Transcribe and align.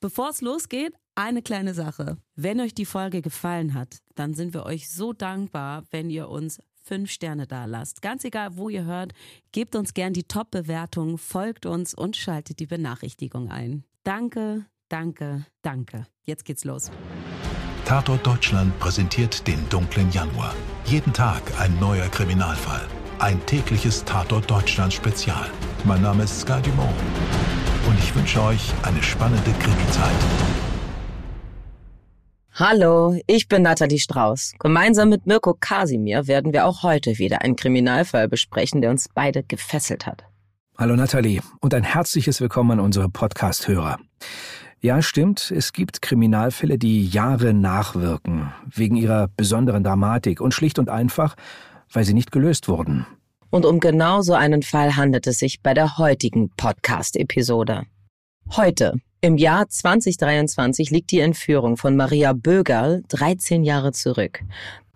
Bevor 0.00 0.30
es 0.30 0.40
losgeht, 0.40 0.94
eine 1.14 1.42
kleine 1.42 1.74
Sache. 1.74 2.16
Wenn 2.34 2.58
euch 2.60 2.74
die 2.74 2.86
Folge 2.86 3.20
gefallen 3.20 3.74
hat, 3.74 3.98
dann 4.14 4.32
sind 4.32 4.54
wir 4.54 4.64
euch 4.64 4.88
so 4.90 5.12
dankbar, 5.12 5.84
wenn 5.90 6.08
ihr 6.08 6.30
uns 6.30 6.58
fünf 6.82 7.10
Sterne 7.10 7.46
da 7.46 7.66
lasst. 7.66 8.00
Ganz 8.00 8.24
egal, 8.24 8.56
wo 8.56 8.70
ihr 8.70 8.84
hört, 8.84 9.12
gebt 9.52 9.76
uns 9.76 9.92
gern 9.92 10.14
die 10.14 10.24
Top-Bewertung, 10.24 11.18
folgt 11.18 11.66
uns 11.66 11.92
und 11.92 12.16
schaltet 12.16 12.60
die 12.60 12.66
Benachrichtigung 12.66 13.50
ein. 13.50 13.84
Danke, 14.02 14.64
danke, 14.88 15.44
danke. 15.60 16.06
Jetzt 16.24 16.46
geht's 16.46 16.64
los. 16.64 16.90
Tatort 17.84 18.26
Deutschland 18.26 18.78
präsentiert 18.78 19.46
den 19.46 19.68
dunklen 19.68 20.10
Januar. 20.12 20.54
Jeden 20.86 21.12
Tag 21.12 21.42
ein 21.60 21.78
neuer 21.78 22.08
Kriminalfall. 22.08 22.88
Ein 23.18 23.44
tägliches 23.44 24.02
Tatort 24.06 24.50
Deutschland 24.50 24.94
Spezial. 24.94 25.50
Mein 25.84 26.00
Name 26.00 26.22
ist 26.22 26.40
Sky 26.40 26.62
Dumont. 26.62 26.94
Und 27.90 27.98
ich 27.98 28.14
wünsche 28.14 28.40
euch 28.40 28.72
eine 28.84 29.02
spannende 29.02 29.50
Krimi-Zeit. 29.58 30.14
Hallo, 32.52 33.18
ich 33.26 33.48
bin 33.48 33.62
Nathalie 33.62 33.98
Strauß. 33.98 34.52
Gemeinsam 34.60 35.08
mit 35.08 35.26
Mirko 35.26 35.56
Kasimir 35.58 36.28
werden 36.28 36.52
wir 36.52 36.66
auch 36.66 36.84
heute 36.84 37.18
wieder 37.18 37.42
einen 37.42 37.56
Kriminalfall 37.56 38.28
besprechen, 38.28 38.80
der 38.80 38.92
uns 38.92 39.08
beide 39.12 39.42
gefesselt 39.42 40.06
hat. 40.06 40.22
Hallo 40.78 40.94
Nathalie 40.94 41.40
und 41.60 41.74
ein 41.74 41.82
herzliches 41.82 42.40
Willkommen 42.40 42.78
an 42.78 42.80
unsere 42.80 43.08
Podcast-Hörer. 43.08 43.98
Ja, 44.78 45.02
stimmt, 45.02 45.50
es 45.50 45.72
gibt 45.72 46.00
Kriminalfälle, 46.00 46.78
die 46.78 47.04
Jahre 47.08 47.52
nachwirken, 47.52 48.52
wegen 48.72 48.94
ihrer 48.94 49.26
besonderen 49.36 49.82
Dramatik 49.82 50.40
und 50.40 50.54
schlicht 50.54 50.78
und 50.78 50.90
einfach, 50.90 51.34
weil 51.92 52.04
sie 52.04 52.14
nicht 52.14 52.30
gelöst 52.30 52.68
wurden. 52.68 53.04
Und 53.50 53.66
um 53.66 53.80
genau 53.80 54.22
so 54.22 54.34
einen 54.34 54.62
Fall 54.62 54.96
handelt 54.96 55.26
es 55.26 55.38
sich 55.38 55.60
bei 55.60 55.74
der 55.74 55.98
heutigen 55.98 56.50
Podcast-Episode. 56.56 57.82
Heute, 58.56 58.94
im 59.20 59.36
Jahr 59.36 59.68
2023, 59.68 60.90
liegt 60.90 61.10
die 61.10 61.20
Entführung 61.20 61.76
von 61.76 61.96
Maria 61.96 62.32
Bögerl 62.32 63.02
13 63.08 63.64
Jahre 63.64 63.92
zurück. 63.92 64.40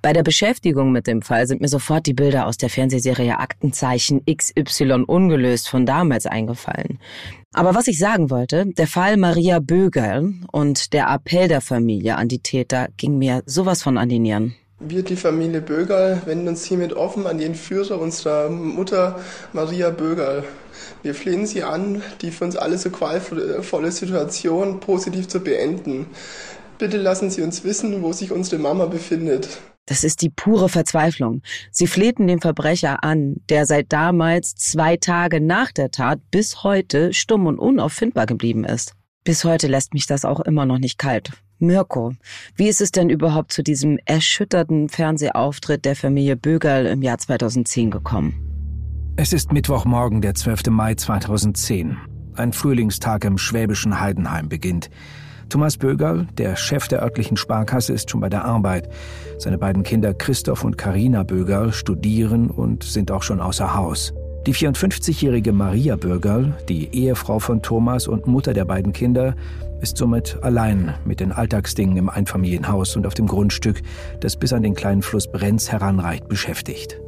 Bei 0.03 0.13
der 0.13 0.23
Beschäftigung 0.23 0.93
mit 0.93 1.07
dem 1.07 1.23
Fall 1.23 1.47
sind 1.47 1.63
mir 1.63 1.69
sofort 1.69 2.07
die 2.07 2.13
Bilder 2.13 2.47
aus 2.47 2.59
der 2.59 2.69
Fernsehserie 2.69 3.39
Aktenzeichen 3.39 4.23
XY 4.27 5.05
ungelöst 5.07 5.69
von 5.69 5.87
damals 5.87 6.27
eingefallen. 6.27 6.99
Aber 7.55 7.75
was 7.75 7.89
ich 7.89 7.99
sagen 7.99 8.29
wollte, 8.29 8.67
der 8.67 8.87
Fall 8.87 9.17
Maria 9.17 9.61
Bögerl 9.61 10.35
und 10.53 10.93
der 10.93 11.09
Appell 11.09 11.49
der 11.49 11.61
Familie 11.61 12.17
an 12.17 12.29
die 12.29 12.41
Täter 12.41 12.89
ging 12.99 13.17
mir 13.17 13.43
sowas 13.47 13.83
von 13.83 13.97
an 13.97 14.11
die 14.11 14.19
Nieren. 14.19 14.55
Wir, 14.81 15.05
die 15.05 15.17
Familie 15.17 15.61
Bögerl, 15.61 16.23
wenden 16.25 16.49
uns 16.49 16.65
hiermit 16.65 16.95
offen 16.95 17.29
an 17.29 17.39
die 17.39 17.45
Entführer 17.45 18.01
unserer 18.01 18.51
Mutter 18.51 19.21
Maria 19.53 19.91
Bögerl. 19.91 20.43
Wir 21.03 21.15
flehen 21.15 21.47
sie 21.47 21.63
an, 21.63 22.03
die 22.21 22.33
für 22.33 22.45
uns 22.45 22.57
alle 22.57 22.77
so 22.77 22.91
qualvolle 22.91 23.93
Situation 23.93 24.81
positiv 24.81 25.29
zu 25.29 25.41
beenden. 25.41 26.07
Bitte 26.79 26.97
lassen 26.97 27.31
Sie 27.31 27.43
uns 27.43 27.63
wissen, 27.63 28.03
wo 28.03 28.13
sich 28.13 28.33
unsere 28.33 28.61
Mama 28.61 28.87
befindet. 28.87 29.49
Das 29.87 30.03
ist 30.03 30.23
die 30.23 30.31
pure 30.31 30.69
Verzweiflung. 30.69 31.43
Sie 31.71 31.87
flehten 31.87 32.27
den 32.27 32.41
Verbrecher 32.41 33.05
an, 33.05 33.37
der 33.49 33.67
seit 33.67 33.93
damals 33.93 34.57
zwei 34.57 34.97
Tage 34.97 35.41
nach 35.41 35.71
der 35.71 35.93
Tat 35.93 36.19
bis 36.33 36.65
heute 36.65 37.13
stumm 37.13 37.47
und 37.47 37.61
unauffindbar 37.61 38.27
geblieben 38.27 38.65
ist. 38.65 38.95
Bis 39.23 39.45
heute 39.45 39.69
lässt 39.69 39.95
mich 39.95 40.07
das 40.07 40.25
auch 40.25 40.41
immer 40.41 40.67
noch 40.67 40.79
nicht 40.79 40.99
kalt. 40.99 41.31
Mirko, 41.67 42.13
wie 42.57 42.69
ist 42.69 42.81
es 42.81 42.93
denn 42.93 43.11
überhaupt 43.11 43.53
zu 43.53 43.63
diesem 43.63 43.99
erschütterten 44.05 44.89
Fernsehauftritt 44.89 45.85
der 45.85 45.97
Familie 45.97 46.37
Bögerl 46.37 46.87
im 46.87 47.03
Jahr 47.03 47.19
2010 47.19 47.91
gekommen? 47.91 48.35
Es 49.17 49.33
ist 49.33 49.53
Mittwochmorgen, 49.53 50.21
der 50.21 50.35
12. 50.35 50.67
Mai 50.71 50.95
2010. 50.95 51.97
Ein 52.35 52.53
Frühlingstag 52.53 53.25
im 53.25 53.39
schwäbischen 53.39 54.01
Heidenheim 54.01 54.49
beginnt. 54.49 54.91
Thomas 55.49 55.77
Bögerl, 55.77 56.27
der 56.37 56.57
Chef 56.57 56.89
der 56.89 57.03
örtlichen 57.03 57.37
Sparkasse, 57.37 57.93
ist 57.93 58.11
schon 58.11 58.21
bei 58.21 58.29
der 58.29 58.45
Arbeit. 58.45 58.89
Seine 59.39 59.59
beiden 59.59 59.83
Kinder 59.83 60.15
Christoph 60.15 60.65
und 60.65 60.79
Karina 60.79 61.23
Bögerl 61.23 61.73
studieren 61.73 62.51
und 62.51 62.83
sind 62.83 63.11
auch 63.11 63.23
schon 63.23 63.41
außer 63.41 63.75
Haus. 63.75 64.13
Die 64.47 64.55
54-jährige 64.55 65.53
Maria 65.53 65.97
Bögerl, 65.97 66.53
die 66.69 66.95
Ehefrau 66.95 67.39
von 67.39 67.63
Thomas 67.63 68.07
und 68.07 68.27
Mutter 68.27 68.53
der 68.53 68.67
beiden 68.67 68.93
Kinder, 68.93 69.35
ist 69.81 69.97
somit 69.97 70.39
allein 70.43 70.93
mit 71.07 71.21
den 71.21 71.33
Alltagsdingen 71.33 71.97
im 71.97 72.11
Einfamilienhaus 72.11 72.95
und 72.95 73.07
auf 73.07 73.15
dem 73.15 73.27
Grundstück, 73.27 73.81
das 74.21 74.37
bis 74.37 74.53
an 74.53 74.63
den 74.63 74.75
kleinen 74.75 75.01
Fluss 75.01 75.33
Brenz 75.33 75.73
heranreicht, 75.73 76.29
beschäftigt. 76.29 77.01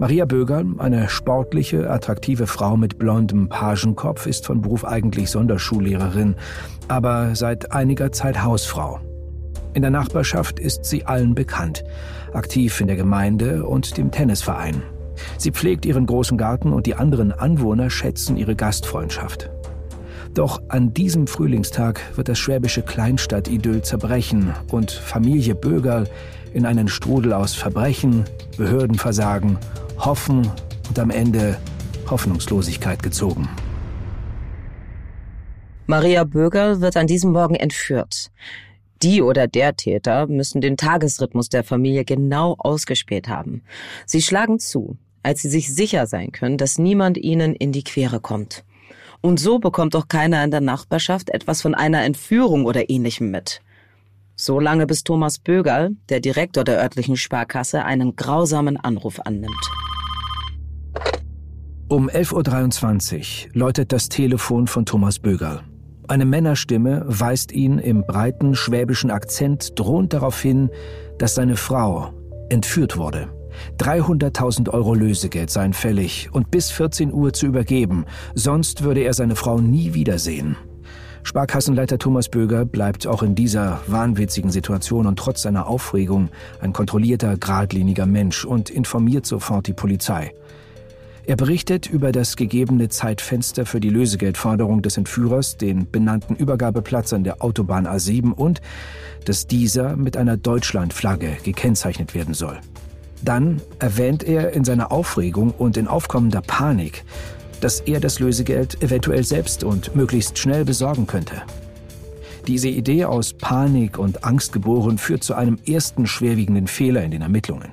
Maria 0.00 0.26
Böger, 0.26 0.64
eine 0.76 1.08
sportliche, 1.08 1.88
attraktive 1.88 2.46
Frau 2.46 2.76
mit 2.76 2.98
blondem 2.98 3.48
Pagenkopf, 3.48 4.26
ist 4.26 4.44
von 4.44 4.60
Beruf 4.60 4.84
eigentlich 4.84 5.30
Sonderschullehrerin, 5.30 6.34
aber 6.88 7.34
seit 7.34 7.72
einiger 7.72 8.12
Zeit 8.12 8.42
Hausfrau. 8.42 9.00
In 9.72 9.80
der 9.80 9.90
Nachbarschaft 9.90 10.60
ist 10.60 10.84
sie 10.84 11.06
allen 11.06 11.34
bekannt, 11.34 11.84
aktiv 12.34 12.82
in 12.82 12.86
der 12.86 12.96
Gemeinde 12.96 13.64
und 13.64 13.96
dem 13.96 14.10
Tennisverein. 14.10 14.82
Sie 15.38 15.50
pflegt 15.50 15.84
ihren 15.86 16.06
großen 16.06 16.38
Garten 16.38 16.72
und 16.72 16.86
die 16.86 16.94
anderen 16.94 17.32
Anwohner 17.32 17.90
schätzen 17.90 18.36
ihre 18.36 18.56
Gastfreundschaft. 18.56 19.50
Doch 20.34 20.62
an 20.68 20.94
diesem 20.94 21.26
Frühlingstag 21.26 22.00
wird 22.16 22.28
das 22.28 22.38
schwäbische 22.38 22.82
Kleinstadt-Idyll 22.82 23.82
zerbrechen 23.82 24.54
und 24.70 24.90
Familie 24.90 25.54
Bögerl 25.54 26.08
in 26.54 26.64
einen 26.64 26.88
Strudel 26.88 27.32
aus 27.32 27.54
Verbrechen, 27.54 28.24
Behördenversagen 28.56 29.58
Hoffen 29.98 30.50
und 30.88 30.98
am 30.98 31.10
Ende 31.10 31.58
Hoffnungslosigkeit 32.08 33.02
gezogen. 33.02 33.48
Maria 35.86 36.24
Böger 36.24 36.80
wird 36.80 36.96
an 36.96 37.06
diesem 37.06 37.32
Morgen 37.32 37.54
entführt. 37.54 38.30
Die 39.02 39.20
oder 39.20 39.48
der 39.48 39.74
Täter 39.74 40.28
müssen 40.28 40.60
den 40.60 40.76
Tagesrhythmus 40.76 41.48
der 41.48 41.64
Familie 41.64 42.04
genau 42.04 42.54
ausgespäht 42.58 43.28
haben. 43.28 43.62
Sie 44.06 44.22
schlagen 44.22 44.58
zu, 44.58 44.96
als 45.22 45.42
sie 45.42 45.48
sich 45.48 45.74
sicher 45.74 46.06
sein 46.06 46.32
können, 46.32 46.58
dass 46.58 46.78
niemand 46.78 47.18
ihnen 47.18 47.54
in 47.54 47.72
die 47.72 47.84
Quere 47.84 48.20
kommt. 48.20 48.64
Und 49.20 49.38
so 49.38 49.58
bekommt 49.58 49.94
auch 49.94 50.08
keiner 50.08 50.42
in 50.42 50.50
der 50.50 50.60
Nachbarschaft 50.60 51.30
etwas 51.30 51.62
von 51.62 51.74
einer 51.74 52.02
Entführung 52.04 52.66
oder 52.66 52.90
ähnlichem 52.90 53.30
mit. 53.30 53.60
So 54.34 54.58
lange 54.58 54.86
bis 54.86 55.04
Thomas 55.04 55.38
Bögerl, 55.38 55.92
der 56.08 56.20
Direktor 56.20 56.64
der 56.64 56.80
örtlichen 56.80 57.16
Sparkasse, 57.16 57.84
einen 57.84 58.16
grausamen 58.16 58.76
Anruf 58.76 59.20
annimmt. 59.20 59.70
Um 61.88 62.08
11.23 62.08 63.48
Uhr 63.48 63.50
läutet 63.52 63.92
das 63.92 64.08
Telefon 64.08 64.66
von 64.66 64.86
Thomas 64.86 65.18
Bögerl. 65.18 65.62
Eine 66.08 66.24
Männerstimme 66.24 67.04
weist 67.06 67.52
ihn 67.52 67.78
im 67.78 68.04
breiten 68.04 68.56
schwäbischen 68.56 69.10
Akzent 69.10 69.78
drohend 69.78 70.12
darauf 70.12 70.40
hin, 70.40 70.70
dass 71.18 71.34
seine 71.34 71.56
Frau 71.56 72.12
entführt 72.48 72.96
wurde. 72.96 73.28
300.000 73.78 74.70
Euro 74.70 74.94
Lösegeld 74.94 75.50
seien 75.50 75.72
fällig 75.72 76.30
und 76.32 76.50
bis 76.50 76.70
14 76.70 77.12
Uhr 77.12 77.32
zu 77.32 77.46
übergeben, 77.46 78.06
sonst 78.34 78.82
würde 78.82 79.00
er 79.00 79.14
seine 79.14 79.36
Frau 79.36 79.60
nie 79.60 79.94
wiedersehen. 79.94 80.56
Sparkassenleiter 81.24 81.98
Thomas 81.98 82.28
Böger 82.28 82.64
bleibt 82.64 83.06
auch 83.06 83.22
in 83.22 83.34
dieser 83.34 83.80
wahnwitzigen 83.86 84.50
Situation 84.50 85.06
und 85.06 85.18
trotz 85.18 85.42
seiner 85.42 85.68
Aufregung 85.68 86.30
ein 86.60 86.72
kontrollierter, 86.72 87.36
geradliniger 87.36 88.06
Mensch 88.06 88.44
und 88.44 88.70
informiert 88.70 89.24
sofort 89.24 89.68
die 89.68 89.72
Polizei. 89.72 90.32
Er 91.24 91.36
berichtet 91.36 91.88
über 91.88 92.10
das 92.10 92.34
gegebene 92.34 92.88
Zeitfenster 92.88 93.64
für 93.64 93.78
die 93.78 93.90
Lösegeldforderung 93.90 94.82
des 94.82 94.96
Entführers, 94.96 95.56
den 95.56 95.88
benannten 95.88 96.34
Übergabeplatz 96.34 97.12
an 97.12 97.22
der 97.22 97.44
Autobahn 97.44 97.86
A7 97.86 98.32
und 98.32 98.60
dass 99.24 99.46
dieser 99.46 99.96
mit 99.96 100.16
einer 100.16 100.36
Deutschlandflagge 100.36 101.36
gekennzeichnet 101.44 102.14
werden 102.16 102.34
soll. 102.34 102.58
Dann 103.22 103.60
erwähnt 103.78 104.24
er 104.24 104.52
in 104.52 104.64
seiner 104.64 104.90
Aufregung 104.90 105.52
und 105.52 105.76
in 105.76 105.86
aufkommender 105.88 106.42
Panik, 106.42 107.04
dass 107.60 107.80
er 107.80 108.00
das 108.00 108.18
Lösegeld 108.18 108.82
eventuell 108.82 109.24
selbst 109.24 109.62
und 109.62 109.94
möglichst 109.94 110.38
schnell 110.38 110.64
besorgen 110.64 111.06
könnte. 111.06 111.42
Diese 112.48 112.68
Idee 112.68 113.04
aus 113.04 113.34
Panik 113.34 113.98
und 113.98 114.24
Angst 114.24 114.52
geboren 114.52 114.98
führt 114.98 115.22
zu 115.22 115.34
einem 115.34 115.58
ersten 115.64 116.06
schwerwiegenden 116.06 116.66
Fehler 116.66 117.04
in 117.04 117.12
den 117.12 117.22
Ermittlungen. 117.22 117.70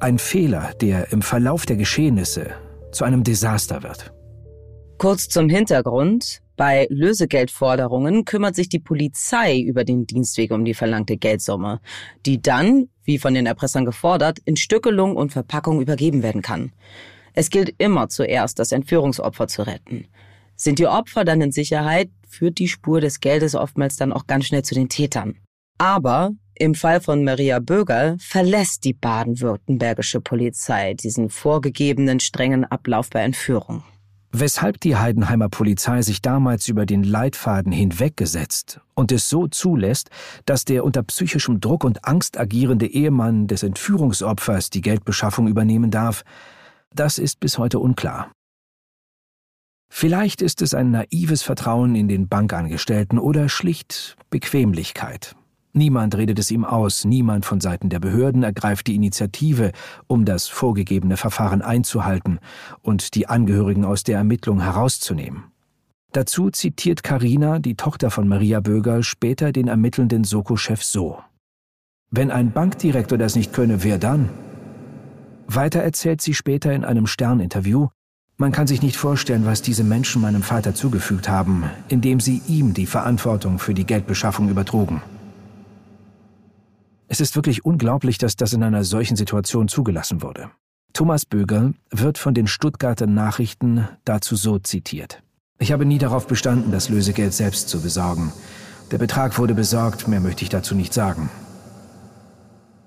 Ein 0.00 0.18
Fehler, 0.18 0.72
der 0.80 1.12
im 1.12 1.22
Verlauf 1.22 1.64
der 1.64 1.76
Geschehnisse 1.76 2.50
zu 2.90 3.04
einem 3.04 3.22
Desaster 3.22 3.84
wird. 3.84 4.12
Kurz 4.98 5.28
zum 5.28 5.48
Hintergrund. 5.48 6.40
Bei 6.56 6.86
Lösegeldforderungen 6.88 8.24
kümmert 8.24 8.54
sich 8.54 8.68
die 8.68 8.78
Polizei 8.78 9.58
über 9.58 9.82
den 9.82 10.06
Dienstweg 10.06 10.52
um 10.52 10.64
die 10.64 10.74
verlangte 10.74 11.16
Geldsumme, 11.16 11.80
die 12.26 12.40
dann, 12.40 12.88
wie 13.04 13.18
von 13.18 13.34
den 13.34 13.46
Erpressern 13.46 13.84
gefordert, 13.84 14.38
in 14.44 14.56
Stückelung 14.56 15.16
und 15.16 15.32
Verpackung 15.32 15.80
übergeben 15.80 16.22
werden 16.22 16.42
kann. 16.42 16.72
Es 17.32 17.50
gilt 17.50 17.74
immer 17.78 18.08
zuerst, 18.08 18.58
das 18.58 18.72
Entführungsopfer 18.72 19.48
zu 19.48 19.66
retten. 19.66 20.06
Sind 20.56 20.78
die 20.78 20.86
Opfer 20.86 21.24
dann 21.24 21.40
in 21.40 21.52
Sicherheit, 21.52 22.10
führt 22.28 22.58
die 22.58 22.68
Spur 22.68 23.00
des 23.00 23.20
Geldes 23.20 23.54
oftmals 23.54 23.96
dann 23.96 24.12
auch 24.12 24.26
ganz 24.26 24.46
schnell 24.46 24.62
zu 24.62 24.74
den 24.74 24.88
Tätern. 24.88 25.36
Aber 25.78 26.32
im 26.56 26.76
Fall 26.76 27.00
von 27.00 27.24
Maria 27.24 27.58
Böger 27.58 28.16
verlässt 28.20 28.84
die 28.84 28.92
baden-württembergische 28.92 30.20
Polizei 30.20 30.94
diesen 30.94 31.28
vorgegebenen 31.28 32.20
strengen 32.20 32.64
Ablauf 32.64 33.10
bei 33.10 33.20
Entführung. 33.20 33.82
Weshalb 34.36 34.80
die 34.80 34.96
Heidenheimer 34.96 35.48
Polizei 35.48 36.02
sich 36.02 36.20
damals 36.20 36.66
über 36.66 36.86
den 36.86 37.04
Leitfaden 37.04 37.70
hinweggesetzt 37.70 38.80
und 38.94 39.12
es 39.12 39.28
so 39.28 39.46
zulässt, 39.46 40.10
dass 40.44 40.64
der 40.64 40.82
unter 40.82 41.04
psychischem 41.04 41.60
Druck 41.60 41.84
und 41.84 42.04
Angst 42.04 42.36
agierende 42.36 42.88
Ehemann 42.88 43.46
des 43.46 43.62
Entführungsopfers 43.62 44.70
die 44.70 44.80
Geldbeschaffung 44.80 45.46
übernehmen 45.46 45.92
darf, 45.92 46.24
das 46.92 47.20
ist 47.20 47.38
bis 47.38 47.58
heute 47.58 47.78
unklar. 47.78 48.32
Vielleicht 49.88 50.42
ist 50.42 50.62
es 50.62 50.74
ein 50.74 50.90
naives 50.90 51.44
Vertrauen 51.44 51.94
in 51.94 52.08
den 52.08 52.26
Bankangestellten 52.26 53.20
oder 53.20 53.48
schlicht 53.48 54.16
Bequemlichkeit. 54.30 55.36
Niemand 55.76 56.16
redet 56.16 56.38
es 56.38 56.52
ihm 56.52 56.64
aus, 56.64 57.04
niemand 57.04 57.44
von 57.44 57.60
Seiten 57.60 57.88
der 57.88 57.98
Behörden 57.98 58.44
ergreift 58.44 58.86
die 58.86 58.94
Initiative, 58.94 59.72
um 60.06 60.24
das 60.24 60.46
vorgegebene 60.46 61.16
Verfahren 61.16 61.62
einzuhalten 61.62 62.38
und 62.80 63.16
die 63.16 63.28
Angehörigen 63.28 63.84
aus 63.84 64.04
der 64.04 64.16
Ermittlung 64.18 64.60
herauszunehmen. 64.60 65.44
Dazu 66.12 66.50
zitiert 66.50 67.02
Karina, 67.02 67.58
die 67.58 67.74
Tochter 67.74 68.12
von 68.12 68.28
Maria 68.28 68.60
Bögerl, 68.60 69.02
später 69.02 69.50
den 69.50 69.66
ermittelnden 69.66 70.22
Soko-Chef 70.22 70.84
so. 70.84 71.18
Wenn 72.12 72.30
ein 72.30 72.52
Bankdirektor 72.52 73.18
das 73.18 73.34
nicht 73.34 73.52
könne, 73.52 73.82
wer 73.82 73.98
dann? 73.98 74.28
Weiter 75.48 75.80
erzählt 75.80 76.20
sie 76.20 76.34
später 76.34 76.72
in 76.72 76.84
einem 76.84 77.08
Stern-Interview, 77.08 77.88
man 78.36 78.52
kann 78.52 78.68
sich 78.68 78.80
nicht 78.80 78.96
vorstellen, 78.96 79.44
was 79.44 79.62
diese 79.62 79.82
Menschen 79.82 80.22
meinem 80.22 80.42
Vater 80.42 80.74
zugefügt 80.74 81.28
haben, 81.28 81.64
indem 81.88 82.20
sie 82.20 82.42
ihm 82.46 82.74
die 82.74 82.86
Verantwortung 82.86 83.58
für 83.58 83.74
die 83.74 83.84
Geldbeschaffung 83.84 84.48
übertrugen. 84.48 85.02
Es 87.14 87.20
ist 87.20 87.36
wirklich 87.36 87.64
unglaublich, 87.64 88.18
dass 88.18 88.34
das 88.34 88.54
in 88.54 88.64
einer 88.64 88.82
solchen 88.82 89.14
Situation 89.14 89.68
zugelassen 89.68 90.20
wurde. 90.20 90.50
Thomas 90.94 91.24
Böger 91.24 91.72
wird 91.92 92.18
von 92.18 92.34
den 92.34 92.48
Stuttgarter 92.48 93.06
Nachrichten 93.06 93.88
dazu 94.04 94.34
so 94.34 94.58
zitiert. 94.58 95.22
Ich 95.60 95.70
habe 95.70 95.84
nie 95.84 95.98
darauf 95.98 96.26
bestanden, 96.26 96.72
das 96.72 96.88
Lösegeld 96.88 97.32
selbst 97.32 97.68
zu 97.68 97.80
besorgen. 97.80 98.32
Der 98.90 98.98
Betrag 98.98 99.38
wurde 99.38 99.54
besorgt, 99.54 100.08
mehr 100.08 100.18
möchte 100.18 100.42
ich 100.42 100.48
dazu 100.48 100.74
nicht 100.74 100.92
sagen. 100.92 101.30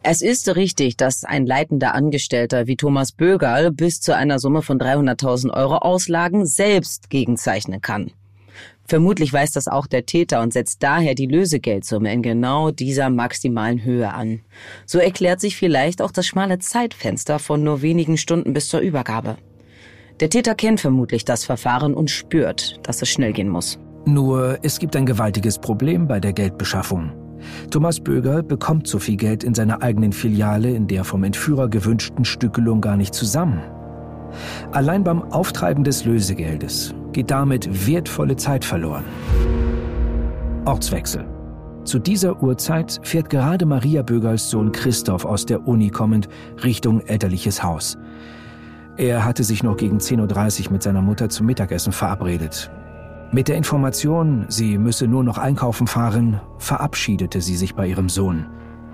Es 0.03 0.21
ist 0.21 0.53
richtig, 0.57 0.97
dass 0.97 1.23
ein 1.23 1.45
leitender 1.45 1.95
Angestellter 1.95 2.68
wie 2.68 2.75
Thomas 2.75 3.13
Bögerl 3.13 3.71
bis 3.71 4.01
zu 4.01 4.13
einer 4.13 4.39
Summe 4.39 4.62
von 4.62 4.77
300.000 4.77 5.53
Euro 5.53 5.77
Auslagen 5.77 6.45
selbst 6.45 7.09
gegenzeichnen 7.09 7.80
kann. 7.80 8.12
Vermutlich 8.88 9.34
weiß 9.34 9.51
das 9.51 9.68
auch 9.68 9.86
der 9.86 10.06
Täter 10.06 10.42
und 10.42 10.54
setzt 10.54 10.81
daher 10.81 11.13
die 11.13 11.25
Lösegeldsumme 11.25 12.12
in 12.12 12.22
genau 12.22 12.72
dieser 12.72 13.10
maximalen 13.10 13.84
Höhe 13.84 14.13
an. 14.13 14.39
So 14.86 15.00
erklärt 15.00 15.42
sich 15.42 15.57
vielleicht 15.57 16.01
auch 16.01 16.12
das 16.12 16.25
schmale 16.25 16.60
Zeitfenster 16.60 17.38
von 17.38 17.63
nur 17.63 17.81
wenigen 17.81 18.18
Stunden 18.18 18.54
bis 18.54 18.69
zur 18.69 18.80
Übergabe. 18.80 19.36
Der 20.22 20.30
Täter 20.30 20.56
kennt 20.56 20.80
vermutlich 20.80 21.25
das 21.25 21.44
Verfahren 21.44 21.94
und 21.94 22.10
spürt, 22.10 22.80
dass 22.84 23.01
es 23.01 23.10
schnell 23.10 23.34
gehen 23.34 23.50
muss. 23.50 23.78
Nur 24.06 24.57
es 24.63 24.80
gibt 24.80 24.95
ein 24.95 25.06
gewaltiges 25.06 25.60
Problem 25.60 26.07
bei 26.07 26.22
der 26.22 26.31
Geldbeschaffung. 26.31 27.12
Thomas 27.69 28.00
Böger 28.00 28.42
bekommt 28.42 28.88
so 28.88 29.00
viel 29.00 29.18
Geld 29.18 29.44
in 29.44 29.54
seiner 29.54 29.81
eigenen 29.81 30.13
Filiale 30.13 30.72
in 30.72 30.88
der 30.88 31.04
vom 31.04 31.25
Entführer 31.25 31.68
gewünschten 31.68 32.24
Stückelung 32.24 32.80
gar 32.80 32.95
nicht 32.95 33.13
zusammen. 33.13 33.62
Allein 34.72 35.04
beim 35.04 35.22
Auftreiben 35.31 35.83
des 35.83 36.06
Lösegeldes 36.06 36.95
geht 37.18 37.31
damit 37.31 37.88
wertvolle 37.88 38.36
Zeit 38.36 38.64
verloren. 38.64 39.04
Ortswechsel. 40.66 41.25
Zu 41.84 41.98
dieser 41.98 42.44
Uhrzeit 42.44 43.00
fährt 43.02 43.31
gerade 43.31 43.66
Maria 43.66 44.04
Bögerls 44.04 44.52
Sohn 44.52 44.72
Christoph 44.72 45.25
aus 45.25 45.44
der 45.44 45.68
Uni 45.68 45.90
kommend 45.90 46.30
Richtung 46.64 47.02
elterliches 47.02 47.64
Haus. 47.64 47.98
Er 48.98 49.25
hatte 49.25 49.44
sich 49.44 49.64
noch 49.64 49.78
gegen 49.78 49.98
10.30 49.98 50.68
Uhr 50.68 50.74
mit 50.74 50.84
seiner 50.84 51.02
Mutter 51.02 51.28
zum 51.28 51.48
Mittagessen 51.48 51.92
verabredet. 51.92 52.69
Mit 53.31 53.48
der 53.48 53.56
Information, 53.56 54.46
sie 54.48 54.78
müsse 54.78 55.08
nur 55.08 55.24
noch 55.24 55.40
einkaufen 55.40 55.88
fahren, 55.88 56.40
verabschiedete 56.60 57.42
sie 57.42 57.56
sich 57.56 57.74
bei 57.74 57.88
ihrem 57.88 58.10
Sohn. 58.10 58.46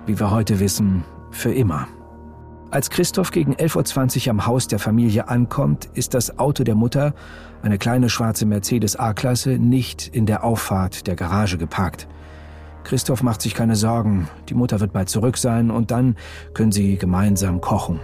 Wie 0.06 0.18
wir 0.18 0.30
heute 0.30 0.60
wissen, 0.60 1.04
für 1.30 1.52
immer. 1.52 1.88
Als 2.70 2.90
Christoph 2.90 3.30
gegen 3.30 3.54
11.20 3.54 4.26
Uhr 4.26 4.30
am 4.30 4.46
Haus 4.46 4.66
der 4.66 4.78
Familie 4.78 5.28
ankommt, 5.28 5.88
ist 5.94 6.14
das 6.14 6.38
Auto 6.38 6.64
der 6.64 6.74
Mutter, 6.74 7.14
eine 7.62 7.78
kleine 7.78 8.10
schwarze 8.10 8.46
Mercedes 8.46 8.96
A-Klasse, 8.96 9.58
nicht 9.58 10.08
in 10.08 10.26
der 10.26 10.42
Auffahrt 10.44 11.06
der 11.06 11.14
Garage 11.14 11.56
geparkt. 11.56 12.08
Christoph 12.82 13.22
macht 13.22 13.42
sich 13.42 13.54
keine 13.54 13.76
Sorgen, 13.76 14.28
die 14.48 14.54
Mutter 14.54 14.80
wird 14.80 14.92
bald 14.92 15.08
zurück 15.08 15.38
sein 15.38 15.70
und 15.70 15.90
dann 15.90 16.16
können 16.52 16.72
sie 16.72 16.98
gemeinsam 16.98 17.60
kochen. 17.60 18.00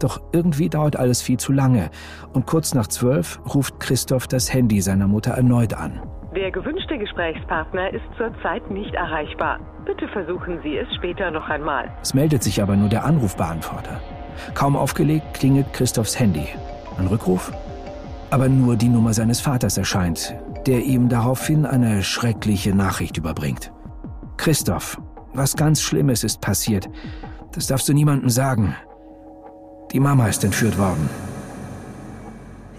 Doch 0.00 0.20
irgendwie 0.32 0.68
dauert 0.68 0.96
alles 0.96 1.22
viel 1.22 1.38
zu 1.38 1.52
lange 1.52 1.90
und 2.32 2.46
kurz 2.46 2.74
nach 2.74 2.88
zwölf 2.88 3.40
ruft 3.54 3.78
Christoph 3.78 4.26
das 4.26 4.52
Handy 4.52 4.82
seiner 4.82 5.06
Mutter 5.06 5.32
erneut 5.32 5.74
an. 5.74 6.00
Der 6.34 6.50
gewünschte 6.50 6.96
Gesprächspartner 6.96 7.92
ist 7.92 8.04
zurzeit 8.16 8.70
nicht 8.70 8.94
erreichbar. 8.94 9.60
Bitte 9.84 10.08
versuchen 10.08 10.60
Sie 10.62 10.78
es 10.78 10.88
später 10.94 11.30
noch 11.30 11.46
einmal. 11.48 11.92
Es 12.00 12.14
meldet 12.14 12.42
sich 12.42 12.62
aber 12.62 12.74
nur 12.74 12.88
der 12.88 13.04
Anrufbeantworter. 13.04 14.00
Kaum 14.54 14.74
aufgelegt 14.74 15.34
klingelt 15.34 15.74
Christophs 15.74 16.18
Handy. 16.18 16.46
Ein 16.98 17.08
Rückruf? 17.08 17.52
Aber 18.30 18.48
nur 18.48 18.76
die 18.76 18.88
Nummer 18.88 19.12
seines 19.12 19.42
Vaters 19.42 19.76
erscheint, 19.76 20.34
der 20.66 20.82
ihm 20.84 21.10
daraufhin 21.10 21.66
eine 21.66 22.02
schreckliche 22.02 22.74
Nachricht 22.74 23.18
überbringt. 23.18 23.70
Christoph, 24.38 24.98
was 25.34 25.54
ganz 25.54 25.82
Schlimmes 25.82 26.24
ist 26.24 26.40
passiert. 26.40 26.88
Das 27.52 27.66
darfst 27.66 27.90
du 27.90 27.92
niemandem 27.92 28.30
sagen. 28.30 28.74
Die 29.92 30.00
Mama 30.00 30.28
ist 30.28 30.42
entführt 30.44 30.78
worden. 30.78 31.10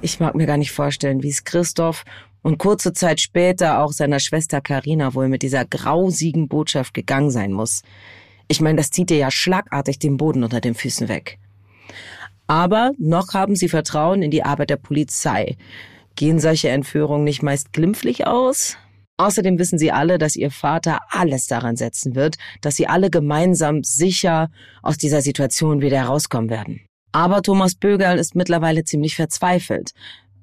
Ich 0.01 0.19
mag 0.19 0.33
mir 0.33 0.47
gar 0.47 0.57
nicht 0.57 0.71
vorstellen, 0.71 1.21
wie 1.21 1.29
es 1.29 1.44
Christoph 1.44 2.03
und 2.44 2.60
kurze 2.60 2.94
Zeit 2.94 3.22
später 3.22 3.80
auch 3.80 3.92
seiner 3.92 4.19
Schwester 4.19 4.62
Karina 4.62 5.16
wohl 5.16 5.30
mit 5.30 5.42
dieser 5.42 5.66
grausigen 5.66 6.48
Botschaft 6.48 6.94
gegangen 6.94 7.31
sein 7.31 7.51
muss. 7.51 7.81
Ich 8.48 8.62
meine, 8.62 8.78
das 8.78 8.92
zieht 8.92 9.10
dir 9.10 9.18
ja 9.18 9.31
schlagartig 9.31 9.98
den 9.98 10.18
Boden 10.18 10.44
unter 10.44 10.62
den 10.62 10.75
Füßen 10.75 11.07
weg. 11.07 11.40
Aber 12.45 12.92
noch 13.00 13.34
haben 13.34 13.56
sie 13.56 13.69
Vertrauen 13.69 14.22
in 14.22 14.30
die 14.30 14.44
Arbeit 14.44 14.69
der 14.69 14.78
Polizei. 14.78 15.56
Gehen 16.16 16.40
solche 16.40 16.69
Entführungen 16.69 17.24
nicht 17.24 17.42
meist 17.42 17.74
glimpflich 17.74 18.28
aus? 18.28 18.78
Außerdem 19.18 19.57
wissen 19.57 19.78
sie 19.78 19.92
alle, 19.92 20.18
dass 20.18 20.36
ihr 20.36 20.51
Vater 20.51 21.00
alles 21.10 21.48
daran 21.48 21.78
setzen 21.78 22.16
wird, 22.16 22.36
dass 22.62 22.75
sie 22.75 22.88
alle 22.88 23.10
gemeinsam 23.10 23.84
sicher 23.84 24.50
aus 24.81 24.98
dieser 24.98 25.22
Situation 25.22 25.81
wieder 25.81 25.98
herauskommen 25.98 26.50
werden. 26.50 26.81
Aber 27.13 27.42
Thomas 27.44 27.75
Bögerl 27.75 28.18
ist 28.18 28.36
mittlerweile 28.36 28.84
ziemlich 28.84 29.16
verzweifelt 29.16 29.94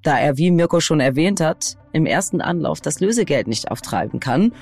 da 0.02 0.18
er, 0.18 0.36
wie 0.38 0.50
Mirko 0.50 0.80
schon 0.80 1.00
erwähnt 1.00 1.40
hat, 1.40 1.76
im 1.92 2.06
ersten 2.06 2.40
Anlauf 2.40 2.80
das 2.80 3.00
Lösegeld 3.00 3.46
nicht 3.48 3.70
auftreiben 3.70 4.20
kann 4.20 4.52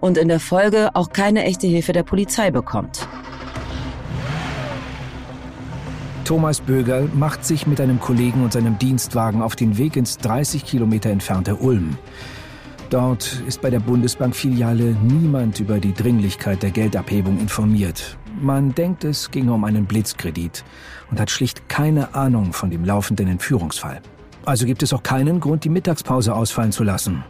und 0.00 0.18
in 0.18 0.28
der 0.28 0.40
Folge 0.40 0.90
auch 0.94 1.10
keine 1.10 1.44
echte 1.44 1.66
Hilfe 1.66 1.92
der 1.92 2.02
Polizei 2.02 2.50
bekommt. 2.50 3.08
Thomas 6.24 6.60
Bögerl 6.60 7.08
macht 7.14 7.44
sich 7.44 7.66
mit 7.66 7.80
einem 7.80 8.00
Kollegen 8.00 8.42
und 8.42 8.52
seinem 8.52 8.78
Dienstwagen 8.78 9.40
auf 9.40 9.56
den 9.56 9.78
Weg 9.78 9.96
ins 9.96 10.18
30 10.18 10.64
Kilometer 10.64 11.08
entfernte 11.08 11.56
Ulm. 11.56 11.96
Dort 12.90 13.42
ist 13.46 13.62
bei 13.62 13.70
der 13.70 13.80
Bundesbankfiliale 13.80 14.96
niemand 15.02 15.60
über 15.60 15.78
die 15.78 15.94
Dringlichkeit 15.94 16.62
der 16.62 16.70
Geldabhebung 16.70 17.38
informiert. 17.38 18.18
Man 18.40 18.74
denkt, 18.74 19.04
es 19.04 19.30
ginge 19.30 19.52
um 19.52 19.64
einen 19.64 19.86
Blitzkredit 19.86 20.64
und 21.10 21.18
hat 21.18 21.30
schlicht 21.30 21.68
keine 21.68 22.14
Ahnung 22.14 22.52
von 22.52 22.70
dem 22.70 22.84
laufenden 22.84 23.28
Entführungsfall. 23.28 24.00
Also 24.48 24.64
gibt 24.64 24.82
es 24.82 24.94
auch 24.94 25.02
keinen 25.02 25.40
Grund, 25.40 25.64
die 25.64 25.68
Mittagspause 25.68 26.34
ausfallen 26.34 26.72
zu 26.72 26.82
lassen. 26.82 27.22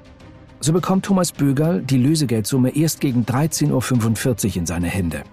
So 0.61 0.73
bekommt 0.73 1.05
Thomas 1.05 1.33
Bögerl 1.33 1.83
die 1.83 1.99
Lösegeldsumme 1.99 2.77
erst 2.77 3.01
gegen 3.01 3.25
13.45 3.25 4.51
Uhr 4.51 4.57
in 4.59 4.67
seine 4.67 4.87
Hände. 4.87 5.25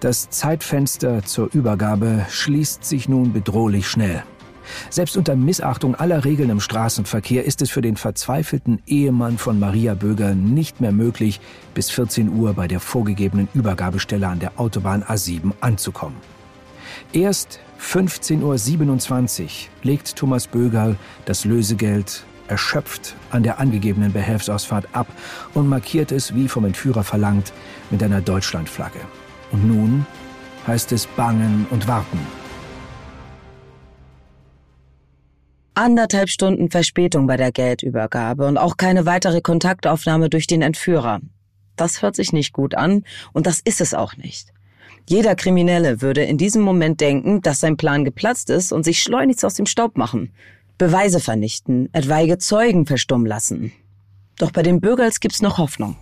Das 0.00 0.28
Zeitfenster 0.28 1.24
zur 1.24 1.48
Übergabe 1.54 2.26
schließt 2.28 2.84
sich 2.84 3.08
nun 3.08 3.32
bedrohlich 3.32 3.88
schnell. 3.88 4.24
Selbst 4.90 5.16
unter 5.16 5.36
Missachtung 5.36 5.94
aller 5.94 6.26
Regeln 6.26 6.50
im 6.50 6.60
Straßenverkehr 6.60 7.46
ist 7.46 7.62
es 7.62 7.70
für 7.70 7.80
den 7.80 7.96
verzweifelten 7.96 8.82
Ehemann 8.86 9.38
von 9.38 9.58
Maria 9.58 9.94
Böger 9.94 10.34
nicht 10.34 10.82
mehr 10.82 10.92
möglich, 10.92 11.40
bis 11.72 11.88
14 11.88 12.28
Uhr 12.28 12.52
bei 12.52 12.68
der 12.68 12.78
vorgegebenen 12.78 13.48
Übergabestelle 13.54 14.28
an 14.28 14.40
der 14.40 14.60
Autobahn 14.60 15.02
A7 15.02 15.52
anzukommen. 15.62 16.18
Erst 17.14 17.60
15.27 17.80 19.42
Uhr 19.42 19.48
legt 19.82 20.14
Thomas 20.16 20.46
Bögerl 20.46 20.96
das 21.24 21.44
Lösegeld 21.44 22.24
erschöpft 22.46 23.14
an 23.30 23.42
der 23.42 23.58
angegebenen 23.58 24.12
Behelfsausfahrt 24.12 24.88
ab 24.92 25.06
und 25.54 25.68
markiert 25.68 26.12
es, 26.12 26.34
wie 26.34 26.48
vom 26.48 26.64
Entführer 26.64 27.04
verlangt, 27.04 27.52
mit 27.90 28.02
einer 28.02 28.20
Deutschlandflagge. 28.20 29.00
Und 29.52 29.66
nun 29.66 30.06
heißt 30.66 30.92
es 30.92 31.06
bangen 31.06 31.66
und 31.70 31.88
warten. 31.88 32.18
Anderthalb 35.74 36.28
Stunden 36.28 36.70
Verspätung 36.70 37.26
bei 37.26 37.36
der 37.36 37.52
Geldübergabe 37.52 38.46
und 38.46 38.58
auch 38.58 38.76
keine 38.76 39.06
weitere 39.06 39.40
Kontaktaufnahme 39.40 40.28
durch 40.28 40.46
den 40.46 40.60
Entführer. 40.60 41.20
Das 41.76 42.02
hört 42.02 42.16
sich 42.16 42.32
nicht 42.32 42.52
gut 42.52 42.74
an 42.74 43.04
und 43.32 43.46
das 43.46 43.60
ist 43.64 43.80
es 43.80 43.94
auch 43.94 44.16
nicht. 44.16 44.52
Jeder 45.10 45.34
Kriminelle 45.34 46.02
würde 46.02 46.22
in 46.22 46.38
diesem 46.38 46.62
Moment 46.62 47.00
denken, 47.00 47.40
dass 47.40 47.58
sein 47.58 47.76
Plan 47.76 48.04
geplatzt 48.04 48.48
ist 48.48 48.72
und 48.72 48.84
sich 48.84 49.02
schleunigst 49.02 49.44
aus 49.44 49.54
dem 49.54 49.66
Staub 49.66 49.98
machen. 49.98 50.30
Beweise 50.78 51.18
vernichten, 51.18 51.92
etwaige 51.92 52.38
Zeugen 52.38 52.86
verstummen 52.86 53.26
lassen. 53.26 53.72
Doch 54.38 54.52
bei 54.52 54.62
den 54.62 54.80
Bürgers 54.80 55.18
gibt's 55.18 55.42
noch 55.42 55.58
Hoffnung. 55.58 55.96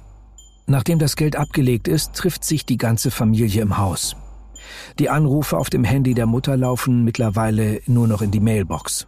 Nachdem 0.67 0.99
das 0.99 1.17
Geld 1.17 1.37
abgelegt 1.37 1.89
ist, 1.89 2.13
trifft 2.13 2.45
sich 2.45 2.67
die 2.67 2.77
ganze 2.77 3.11
Familie 3.11 3.63
im 3.63 3.79
Haus. 3.79 4.15
Die 4.99 5.09
Anrufe 5.09 5.57
auf 5.57 5.71
dem 5.71 5.85
Handy 5.85 6.13
der 6.13 6.27
Mutter 6.27 6.59
laufen 6.59 7.03
mittlerweile 7.03 7.81
nur 7.87 8.09
noch 8.09 8.21
in 8.21 8.31
die 8.31 8.41
Mailbox. 8.41 9.07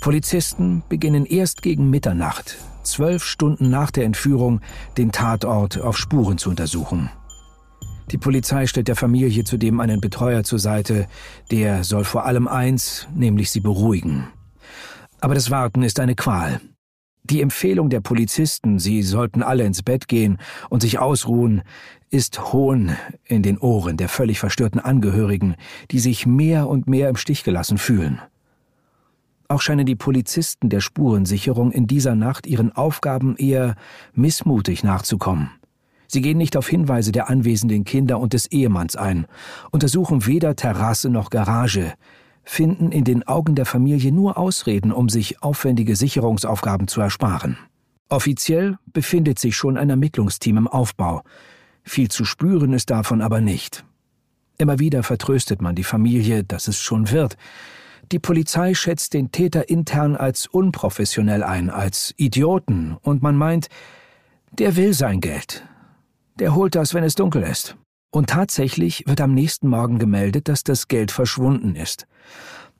Polizisten 0.00 0.82
beginnen 0.88 1.24
erst 1.24 1.62
gegen 1.62 1.88
Mitternacht, 1.88 2.56
zwölf 2.82 3.22
Stunden 3.22 3.70
nach 3.70 3.92
der 3.92 4.06
Entführung, 4.06 4.60
den 4.98 5.12
Tatort 5.12 5.80
auf 5.80 5.96
Spuren 5.96 6.36
zu 6.36 6.50
untersuchen. 6.50 7.10
Die 8.10 8.18
Polizei 8.18 8.66
stellt 8.66 8.88
der 8.88 8.96
Familie 8.96 9.44
zudem 9.44 9.78
einen 9.78 10.00
Betreuer 10.00 10.42
zur 10.42 10.58
Seite, 10.58 11.06
der 11.52 11.84
soll 11.84 12.02
vor 12.02 12.24
allem 12.26 12.48
eins, 12.48 13.06
nämlich 13.14 13.50
sie 13.50 13.60
beruhigen. 13.60 14.26
Aber 15.20 15.34
das 15.34 15.50
Warten 15.50 15.82
ist 15.84 16.00
eine 16.00 16.16
Qual. 16.16 16.60
Die 17.22 17.40
Empfehlung 17.40 17.88
der 17.90 18.00
Polizisten, 18.00 18.80
sie 18.80 19.02
sollten 19.02 19.44
alle 19.44 19.64
ins 19.64 19.84
Bett 19.84 20.08
gehen 20.08 20.38
und 20.70 20.80
sich 20.80 20.98
ausruhen, 20.98 21.62
ist 22.10 22.52
Hohn 22.52 22.96
in 23.24 23.44
den 23.44 23.58
Ohren 23.58 23.96
der 23.96 24.08
völlig 24.08 24.40
verstörten 24.40 24.80
Angehörigen, 24.80 25.54
die 25.92 26.00
sich 26.00 26.26
mehr 26.26 26.68
und 26.68 26.88
mehr 26.88 27.08
im 27.08 27.16
Stich 27.16 27.44
gelassen 27.44 27.78
fühlen. 27.78 28.20
Auch 29.46 29.60
scheinen 29.60 29.86
die 29.86 29.96
Polizisten 29.96 30.68
der 30.68 30.80
Spurensicherung 30.80 31.70
in 31.70 31.86
dieser 31.86 32.16
Nacht 32.16 32.48
ihren 32.48 32.72
Aufgaben 32.72 33.36
eher 33.36 33.76
missmutig 34.14 34.82
nachzukommen. 34.82 35.50
Sie 36.12 36.22
gehen 36.22 36.38
nicht 36.38 36.56
auf 36.56 36.66
Hinweise 36.66 37.12
der 37.12 37.30
anwesenden 37.30 37.84
Kinder 37.84 38.18
und 38.18 38.32
des 38.32 38.48
Ehemanns 38.50 38.96
ein, 38.96 39.28
untersuchen 39.70 40.26
weder 40.26 40.56
Terrasse 40.56 41.08
noch 41.08 41.30
Garage, 41.30 41.92
finden 42.42 42.90
in 42.90 43.04
den 43.04 43.28
Augen 43.28 43.54
der 43.54 43.64
Familie 43.64 44.10
nur 44.10 44.36
Ausreden, 44.36 44.90
um 44.90 45.08
sich 45.08 45.40
aufwendige 45.40 45.94
Sicherungsaufgaben 45.94 46.88
zu 46.88 47.00
ersparen. 47.00 47.58
Offiziell 48.08 48.76
befindet 48.92 49.38
sich 49.38 49.54
schon 49.54 49.76
ein 49.76 49.88
Ermittlungsteam 49.88 50.56
im 50.56 50.66
Aufbau. 50.66 51.22
Viel 51.84 52.08
zu 52.08 52.24
spüren 52.24 52.72
ist 52.72 52.90
davon 52.90 53.22
aber 53.22 53.40
nicht. 53.40 53.84
Immer 54.58 54.80
wieder 54.80 55.04
vertröstet 55.04 55.62
man 55.62 55.76
die 55.76 55.84
Familie, 55.84 56.42
dass 56.42 56.66
es 56.66 56.80
schon 56.80 57.12
wird. 57.12 57.36
Die 58.10 58.18
Polizei 58.18 58.74
schätzt 58.74 59.14
den 59.14 59.30
Täter 59.30 59.68
intern 59.68 60.16
als 60.16 60.48
unprofessionell 60.48 61.44
ein, 61.44 61.70
als 61.70 62.14
Idioten, 62.16 62.96
und 63.00 63.22
man 63.22 63.36
meint, 63.36 63.68
der 64.50 64.74
will 64.74 64.92
sein 64.92 65.20
Geld. 65.20 65.64
Der 66.40 66.54
holt 66.54 66.74
das, 66.74 66.94
wenn 66.94 67.04
es 67.04 67.14
dunkel 67.14 67.42
ist. 67.42 67.76
Und 68.10 68.30
tatsächlich 68.30 69.04
wird 69.06 69.20
am 69.20 69.34
nächsten 69.34 69.68
Morgen 69.68 69.98
gemeldet, 69.98 70.48
dass 70.48 70.64
das 70.64 70.88
Geld 70.88 71.12
verschwunden 71.12 71.76
ist. 71.76 72.06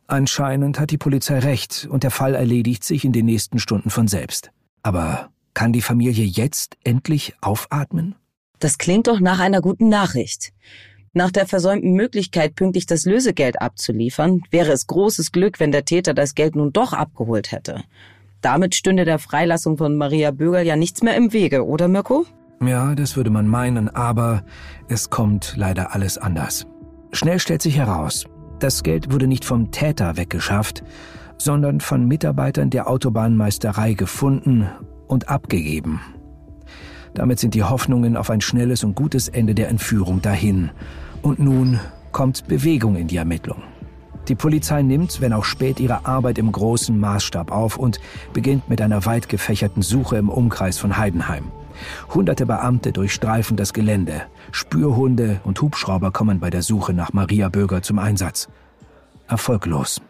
Anscheinend 0.07 0.81
hat 0.81 0.91
die 0.91 0.99
Polizei 0.99 1.39
recht 1.39 1.87
und 1.89 2.03
der 2.03 2.11
Fall 2.11 2.35
erledigt 2.35 2.83
sich 2.83 3.05
in 3.05 3.13
den 3.13 3.27
nächsten 3.27 3.61
Stunden 3.61 3.91
von 3.91 4.09
selbst. 4.09 4.51
Aber 4.83 5.31
kann 5.55 5.73
die 5.73 5.83
Familie 5.83 6.25
jetzt 6.25 6.77
endlich 6.83 7.35
aufatmen? 7.43 8.17
Das 8.59 8.79
klingt 8.79 9.07
doch 9.07 9.21
nach 9.21 9.39
einer 9.39 9.61
guten 9.61 9.89
Nachricht. 9.89 10.53
Nach 11.13 11.31
der 11.31 11.47
versäumten 11.47 11.93
Möglichkeit, 11.93 12.55
pünktlich 12.55 12.87
das 12.87 13.05
Lösegeld 13.05 13.61
abzuliefern, 13.61 14.43
wäre 14.51 14.73
es 14.73 14.87
großes 14.87 15.33
Glück, 15.33 15.61
wenn 15.61 15.71
der 15.71 15.85
Täter 15.85 16.15
das 16.15 16.35
Geld 16.35 16.57
nun 16.57 16.73
doch 16.73 16.93
abgeholt 16.93 17.53
hätte. 17.53 17.85
Damit 18.41 18.75
stünde 18.75 19.05
der 19.05 19.19
Freilassung 19.19 19.77
von 19.77 19.97
Maria 19.97 20.31
Bögerl 20.31 20.67
ja 20.67 20.77
nichts 20.77 21.03
mehr 21.03 21.15
im 21.15 21.33
Wege, 21.33 21.67
oder 21.67 21.89
Mirko? 21.89 22.27
Ja, 22.63 22.95
das 22.95 23.17
würde 23.17 23.31
man 23.31 23.49
meinen, 23.49 23.89
aber 23.89 24.43
es 24.87 25.09
kommt 25.09 25.55
leider 25.57 25.95
alles 25.95 26.19
anders. 26.19 26.67
Schnell 27.11 27.39
stellt 27.39 27.63
sich 27.63 27.79
heraus, 27.79 28.27
das 28.59 28.83
Geld 28.83 29.11
wurde 29.11 29.27
nicht 29.27 29.47
vom 29.47 29.71
Täter 29.71 30.19
weggeschafft, 30.19 30.85
sondern 31.39 31.81
von 31.81 32.07
Mitarbeitern 32.07 32.69
der 32.69 32.87
Autobahnmeisterei 32.87 33.95
gefunden 33.95 34.69
und 35.07 35.31
abgegeben. 35.31 36.03
Damit 37.15 37.39
sind 37.39 37.55
die 37.55 37.65
Hoffnungen 37.65 38.15
auf 38.15 38.29
ein 38.29 38.43
schnelles 38.43 38.85
und 38.85 38.95
gutes 38.95 39.29
Ende 39.29 39.55
der 39.55 39.69
Entführung 39.69 40.21
dahin. 40.21 40.71
Und 41.23 41.39
nun 41.39 41.81
kommt 42.13 42.47
Bewegung 42.47 42.97
in 42.97 43.09
die 43.09 43.17
Ermittlung. 43.17 43.63
Die 44.29 44.35
Polizei 44.35 44.83
nimmt, 44.83 45.23
wenn 45.23 45.33
auch 45.33 45.45
spät, 45.45 45.81
ihre 45.81 46.05
Arbeit 46.05 46.37
im 46.37 46.53
großen 46.53 47.01
Maßstab 47.01 47.51
auf 47.51 47.79
und 47.79 48.01
beginnt 48.35 48.69
mit 48.69 48.83
einer 48.83 49.07
weit 49.07 49.31
gefächerten 49.31 49.83
Suche 49.83 50.19
im 50.19 50.29
Umkreis 50.29 50.77
von 50.77 50.99
Heidenheim. 50.99 51.51
Hunderte 52.15 52.47
Beamte 52.47 52.93
durchstreifen 52.93 53.57
das 53.57 53.73
Gelände. 53.73 54.23
Spürhunde 54.53 55.41
und 55.45 55.61
Hubschrauber 55.61 56.11
kommen 56.11 56.41
bei 56.41 56.51
der 56.51 56.63
Suche 56.63 56.93
nach 56.93 57.13
Maria 57.13 57.49
Böger 57.49 57.83
zum 57.83 57.99
Einsatz. 57.99 58.49
Erfolglos. 59.29 60.01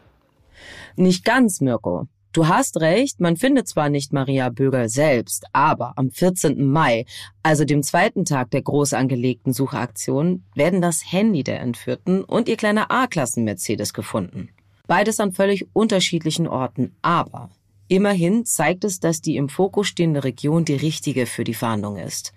Nicht 0.97 1.25
ganz, 1.25 1.61
Mirko. 1.61 2.07
Du 2.33 2.47
hast 2.47 2.81
recht, 2.81 3.19
man 3.19 3.37
findet 3.37 3.67
zwar 3.67 3.89
nicht 3.89 4.13
Maria 4.13 4.51
Böger 4.51 4.89
selbst, 4.89 5.47
aber 5.53 5.95
am 5.97 6.13
14. 6.13 6.65
Mai, 6.65 7.05
also 7.43 7.65
dem 7.65 7.83
zweiten 7.83 8.25
Tag 8.25 8.53
der 8.53 8.63
groß 8.63 8.95
angelegten 8.95 9.53
Suchaktion, 9.53 10.45
werden 10.55 10.81
das 10.81 11.11
Handy 11.11 11.43
der 11.43 11.61
Entführten 11.61 12.23
und 12.23 12.49
ihr 12.49 12.57
kleiner 12.57 12.89
A-Klassen-Mercedes 12.93 13.93
gefunden. 13.93 14.51
Beides 14.87 15.19
an 15.19 15.33
völlig 15.33 15.67
unterschiedlichen 15.73 16.47
Orten, 16.47 16.95
aber 17.03 17.51
Immerhin 17.91 18.45
zeigt 18.47 18.85
es, 18.85 19.01
dass 19.01 19.21
die 19.21 19.35
im 19.35 19.49
Fokus 19.49 19.89
stehende 19.89 20.23
Region 20.23 20.65
die 20.65 20.77
richtige 20.77 21.27
für 21.27 21.43
die 21.43 21.55
Fahndung 21.55 21.97
ist. 21.97 22.33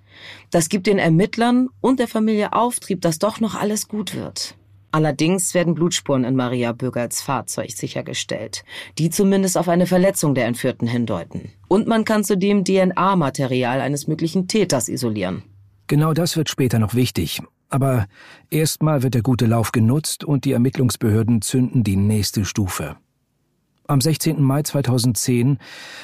Das 0.50 0.68
gibt 0.68 0.88
den 0.88 0.98
Ermittlern 0.98 1.70
und 1.80 2.00
der 2.00 2.08
Familie 2.08 2.54
Auftrieb, 2.54 3.02
dass 3.02 3.20
doch 3.20 3.40
noch 3.40 3.54
alles 3.54 3.88
gut 3.88 4.16
wird. 4.16 4.56
Allerdings 4.92 5.54
werden 5.54 5.76
Blutspuren 5.76 6.24
in 6.24 6.36
Maria 6.36 6.72
Bürgerts 6.72 7.22
Fahrzeug 7.22 7.70
sichergestellt, 7.70 8.64
die 8.98 9.12
zumindest 9.12 9.56
auf 9.56 9.70
eine 9.70 9.86
Verletzung 9.86 10.34
der 10.34 10.48
Entführten 10.48 10.88
hindeuten. 10.88 11.52
Und 11.68 11.86
man 11.88 12.04
kann 12.04 12.24
zudem 12.24 12.64
DNA-Material 12.64 13.80
eines 13.80 14.08
möglichen 14.08 14.48
Täters 14.48 14.90
isolieren. 14.90 15.44
Genau 15.86 16.14
das 16.14 16.36
wird 16.36 16.50
später 16.50 16.80
noch 16.80 16.96
wichtig. 16.96 17.44
Aber 17.70 18.08
erstmal 18.50 19.04
wird 19.04 19.14
der 19.14 19.22
gute 19.22 19.46
Lauf 19.46 19.72
genutzt 19.72 20.24
und 20.24 20.46
die 20.46 20.54
Ermittlungsbehörden 20.54 21.44
zünden 21.44 21.84
die 21.84 21.96
nächste 21.96 22.44
Stufe. 22.44 22.98
Am 23.86 24.00
16. 24.00 24.42
Mai 24.42 24.64
2010 24.64 25.58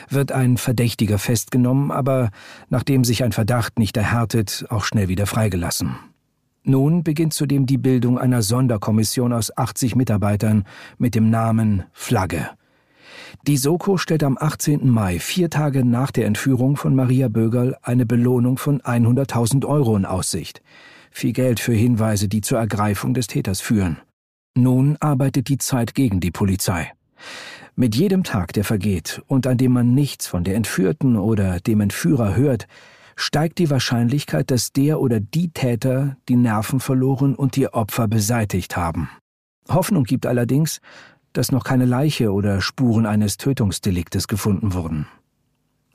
wird 0.10 0.32
ein 0.34 0.58
Verdächtiger 0.58 1.18
festgenommen, 1.18 1.92
aber 1.92 2.30
nachdem 2.70 3.06
sich 3.06 3.24
ein 3.24 3.32
Verdacht 3.32 3.80
nicht 3.80 3.96
erhärtet, 3.96 4.66
auch 4.70 4.84
schnell 4.84 5.08
wieder 5.08 5.26
freigelassen. 5.26 5.96
Nun 6.64 7.04
beginnt 7.04 7.34
zudem 7.34 7.66
die 7.66 7.78
Bildung 7.78 8.20
einer 8.20 8.42
Sonderkommission 8.42 9.32
aus 9.32 9.56
80 9.56 9.96
Mitarbeitern 9.96 10.66
mit 10.98 11.16
dem 11.16 11.30
Namen 11.30 11.84
Flagge. 11.94 12.50
Die 13.48 13.58
Soko 13.58 13.98
stellt 13.98 14.24
am 14.24 14.38
18. 14.38 14.90
Mai, 14.90 15.20
vier 15.20 15.50
Tage 15.50 15.86
nach 15.86 16.12
der 16.12 16.26
Entführung 16.26 16.76
von 16.76 16.96
Maria 16.96 17.30
Bögerl, 17.30 17.78
eine 17.82 18.06
Belohnung 18.06 18.58
von 18.58 18.82
100.000 18.82 19.66
Euro 19.66 19.96
in 19.96 20.06
Aussicht. 20.06 20.62
Viel 21.12 21.32
Geld 21.32 21.62
für 21.62 21.74
Hinweise, 21.74 22.28
die 22.28 22.42
zur 22.42 22.60
Ergreifung 22.60 23.14
des 23.14 23.28
Täters 23.28 23.62
führen. 23.62 23.98
Nun 24.56 24.98
arbeitet 25.00 25.48
die 25.48 25.58
Zeit 25.58 25.96
gegen 25.96 26.20
die 26.20 26.32
Polizei. 26.32 26.92
Mit 27.80 27.96
jedem 27.96 28.26
Tag, 28.26 28.52
der 28.52 28.66
vergeht 28.66 29.22
und 29.28 29.48
an 29.48 29.58
dem 29.58 29.72
man 29.72 29.94
nichts 29.94 30.28
von 30.28 30.44
der 30.44 30.56
Entführten 30.56 31.16
oder 31.16 31.62
dem 31.62 31.80
Entführer 31.80 32.36
hört, 32.36 32.68
steigt 33.16 33.58
die 33.58 33.70
Wahrscheinlichkeit, 33.70 34.52
dass 34.52 34.74
der 34.74 35.00
oder 35.00 35.22
die 35.22 35.52
Täter 35.52 36.18
die 36.28 36.36
Nerven 36.36 36.82
verloren 36.82 37.36
und 37.36 37.56
die 37.56 37.70
Opfer 37.70 38.10
beseitigt 38.10 38.76
haben. 38.76 39.08
Hoffnung 39.70 40.04
gibt 40.04 40.26
allerdings, 40.26 40.82
dass 41.32 41.54
noch 41.54 41.64
keine 41.64 41.86
Leiche 41.86 42.34
oder 42.34 42.60
Spuren 42.60 43.06
eines 43.06 43.38
Tötungsdeliktes 43.38 44.28
gefunden 44.28 44.74
wurden. 44.74 45.06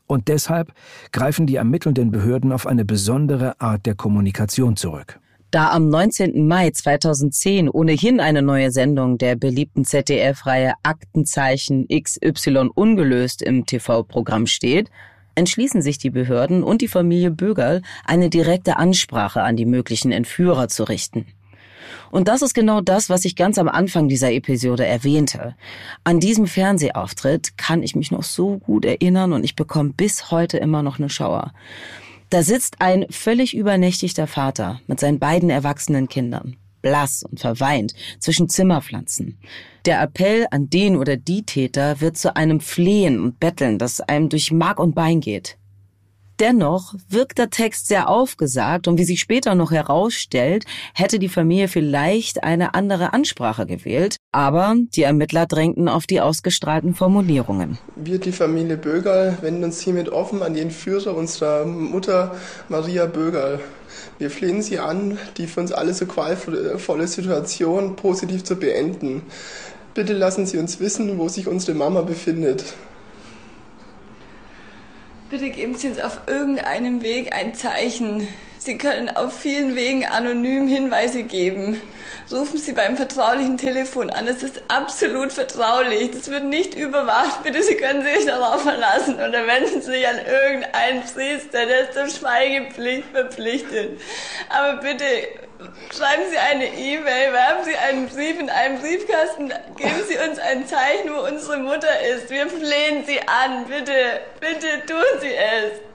Und 0.06 0.28
deshalb 0.28 0.72
greifen 1.12 1.46
die 1.46 1.56
ermittelnden 1.56 2.10
Behörden 2.10 2.52
auf 2.52 2.66
eine 2.66 2.86
besondere 2.86 3.60
Art 3.60 3.84
der 3.84 3.94
Kommunikation 3.94 4.76
zurück. 4.76 5.20
Da 5.54 5.70
am 5.70 5.88
19. 5.88 6.48
Mai 6.48 6.70
2010 6.70 7.68
ohnehin 7.68 8.18
eine 8.18 8.42
neue 8.42 8.72
Sendung 8.72 9.18
der 9.18 9.36
beliebten 9.36 9.84
ZDF-Reihe 9.84 10.72
Aktenzeichen 10.82 11.86
XY 11.86 12.70
ungelöst 12.74 13.40
im 13.40 13.64
TV-Programm 13.64 14.48
steht, 14.48 14.90
entschließen 15.36 15.80
sich 15.80 15.98
die 15.98 16.10
Behörden 16.10 16.64
und 16.64 16.82
die 16.82 16.88
Familie 16.88 17.30
Bögerl, 17.30 17.82
eine 18.04 18.30
direkte 18.30 18.78
Ansprache 18.78 19.42
an 19.42 19.54
die 19.54 19.64
möglichen 19.64 20.10
Entführer 20.10 20.66
zu 20.66 20.82
richten. 20.82 21.24
Und 22.10 22.26
das 22.26 22.42
ist 22.42 22.54
genau 22.54 22.80
das, 22.80 23.08
was 23.08 23.24
ich 23.24 23.36
ganz 23.36 23.56
am 23.56 23.68
Anfang 23.68 24.08
dieser 24.08 24.32
Episode 24.32 24.84
erwähnte. 24.84 25.54
An 26.02 26.18
diesem 26.18 26.48
Fernsehauftritt 26.48 27.56
kann 27.56 27.84
ich 27.84 27.94
mich 27.94 28.10
noch 28.10 28.24
so 28.24 28.58
gut 28.58 28.84
erinnern 28.84 29.32
und 29.32 29.44
ich 29.44 29.54
bekomme 29.54 29.92
bis 29.96 30.32
heute 30.32 30.58
immer 30.58 30.82
noch 30.82 30.98
eine 30.98 31.10
Schauer. 31.10 31.52
Da 32.30 32.42
sitzt 32.42 32.80
ein 32.80 33.06
völlig 33.10 33.54
übernächtigter 33.54 34.26
Vater 34.26 34.80
mit 34.86 35.00
seinen 35.00 35.18
beiden 35.18 35.50
erwachsenen 35.50 36.08
Kindern, 36.08 36.56
blass 36.82 37.22
und 37.22 37.40
verweint, 37.40 37.94
zwischen 38.18 38.48
Zimmerpflanzen. 38.48 39.38
Der 39.84 40.00
Appell 40.02 40.46
an 40.50 40.70
den 40.70 40.96
oder 40.96 41.16
die 41.16 41.44
Täter 41.44 42.00
wird 42.00 42.16
zu 42.16 42.36
einem 42.36 42.60
Flehen 42.60 43.20
und 43.20 43.38
Betteln, 43.38 43.78
das 43.78 44.00
einem 44.00 44.28
durch 44.28 44.50
Mark 44.50 44.80
und 44.80 44.94
Bein 44.94 45.20
geht. 45.20 45.58
Dennoch 46.40 46.94
wirkt 47.08 47.38
der 47.38 47.50
Text 47.50 47.86
sehr 47.86 48.08
aufgesagt 48.08 48.88
und 48.88 48.98
wie 48.98 49.04
sich 49.04 49.20
später 49.20 49.54
noch 49.54 49.70
herausstellt, 49.70 50.64
hätte 50.92 51.20
die 51.20 51.28
Familie 51.28 51.68
vielleicht 51.68 52.42
eine 52.42 52.74
andere 52.74 53.12
Ansprache 53.12 53.66
gewählt, 53.66 54.16
aber 54.32 54.74
die 54.96 55.02
Ermittler 55.02 55.46
drängten 55.46 55.88
auf 55.88 56.06
die 56.06 56.20
ausgestrahlten 56.20 56.94
Formulierungen. 56.94 57.78
Wir, 57.94 58.18
die 58.18 58.32
Familie 58.32 58.76
Bögerl, 58.76 59.38
wenden 59.42 59.62
uns 59.62 59.80
hiermit 59.80 60.08
offen 60.08 60.42
an 60.42 60.54
die 60.54 60.60
Entführer 60.60 61.16
unserer 61.16 61.64
Mutter 61.66 62.34
Maria 62.68 63.06
Bögerl. 63.06 63.60
Wir 64.18 64.30
flehen 64.30 64.60
Sie 64.60 64.80
an, 64.80 65.18
die 65.36 65.46
für 65.46 65.60
uns 65.60 65.70
alle 65.70 65.94
so 65.94 66.06
qualvolle 66.06 67.06
Situation 67.06 67.94
positiv 67.94 68.42
zu 68.42 68.56
beenden. 68.56 69.22
Bitte 69.94 70.12
lassen 70.12 70.46
Sie 70.46 70.58
uns 70.58 70.80
wissen, 70.80 71.18
wo 71.18 71.28
sich 71.28 71.46
unsere 71.46 71.78
Mama 71.78 72.02
befindet. 72.02 72.74
Bitte 75.30 75.50
geben 75.50 75.74
Sie 75.74 75.88
uns 75.88 75.98
auf 75.98 76.20
irgendeinem 76.26 77.02
Weg 77.02 77.34
ein 77.34 77.54
Zeichen. 77.54 78.28
Sie 78.64 78.78
können 78.78 79.14
auf 79.14 79.38
vielen 79.38 79.76
Wegen 79.76 80.06
anonym 80.06 80.66
Hinweise 80.66 81.24
geben. 81.24 81.82
Rufen 82.32 82.56
Sie 82.56 82.72
beim 82.72 82.96
vertraulichen 82.96 83.58
Telefon 83.58 84.08
an. 84.08 84.26
Es 84.26 84.42
ist 84.42 84.62
absolut 84.68 85.34
vertraulich. 85.34 86.12
Das 86.12 86.30
wird 86.30 86.44
nicht 86.44 86.74
überwacht. 86.74 87.42
Bitte, 87.42 87.62
Sie 87.62 87.74
können 87.74 88.02
sich 88.02 88.24
darauf 88.24 88.62
verlassen. 88.62 89.16
Oder 89.16 89.46
wenden 89.46 89.82
Sie 89.82 89.90
sich 89.90 90.08
an 90.08 90.16
irgendeinen 90.16 91.02
Priester, 91.02 91.66
der 91.66 91.80
ist 91.80 91.92
zur 91.92 92.08
Schweigepflicht 92.08 93.08
verpflichtet. 93.12 94.00
Aber 94.48 94.80
bitte 94.80 95.04
Schreiben 95.96 96.22
Sie 96.30 96.36
eine 96.36 96.66
E-Mail, 96.66 97.32
werfen 97.32 97.64
Sie 97.64 97.76
einen 97.76 98.08
Brief 98.08 98.38
in 98.38 98.50
einen 98.50 98.80
Briefkasten, 98.80 99.48
geben 99.76 100.02
Sie 100.06 100.18
uns 100.18 100.38
ein 100.38 100.66
Zeichen, 100.66 101.10
wo 101.14 101.26
unsere 101.26 101.58
Mutter 101.58 102.00
ist. 102.14 102.28
Wir 102.28 102.48
flehen 102.48 103.04
Sie 103.06 103.18
an, 103.20 103.64
bitte, 103.66 104.20
bitte 104.40 104.84
tun 104.86 105.20
Sie 105.20 105.32
es. 105.32 105.93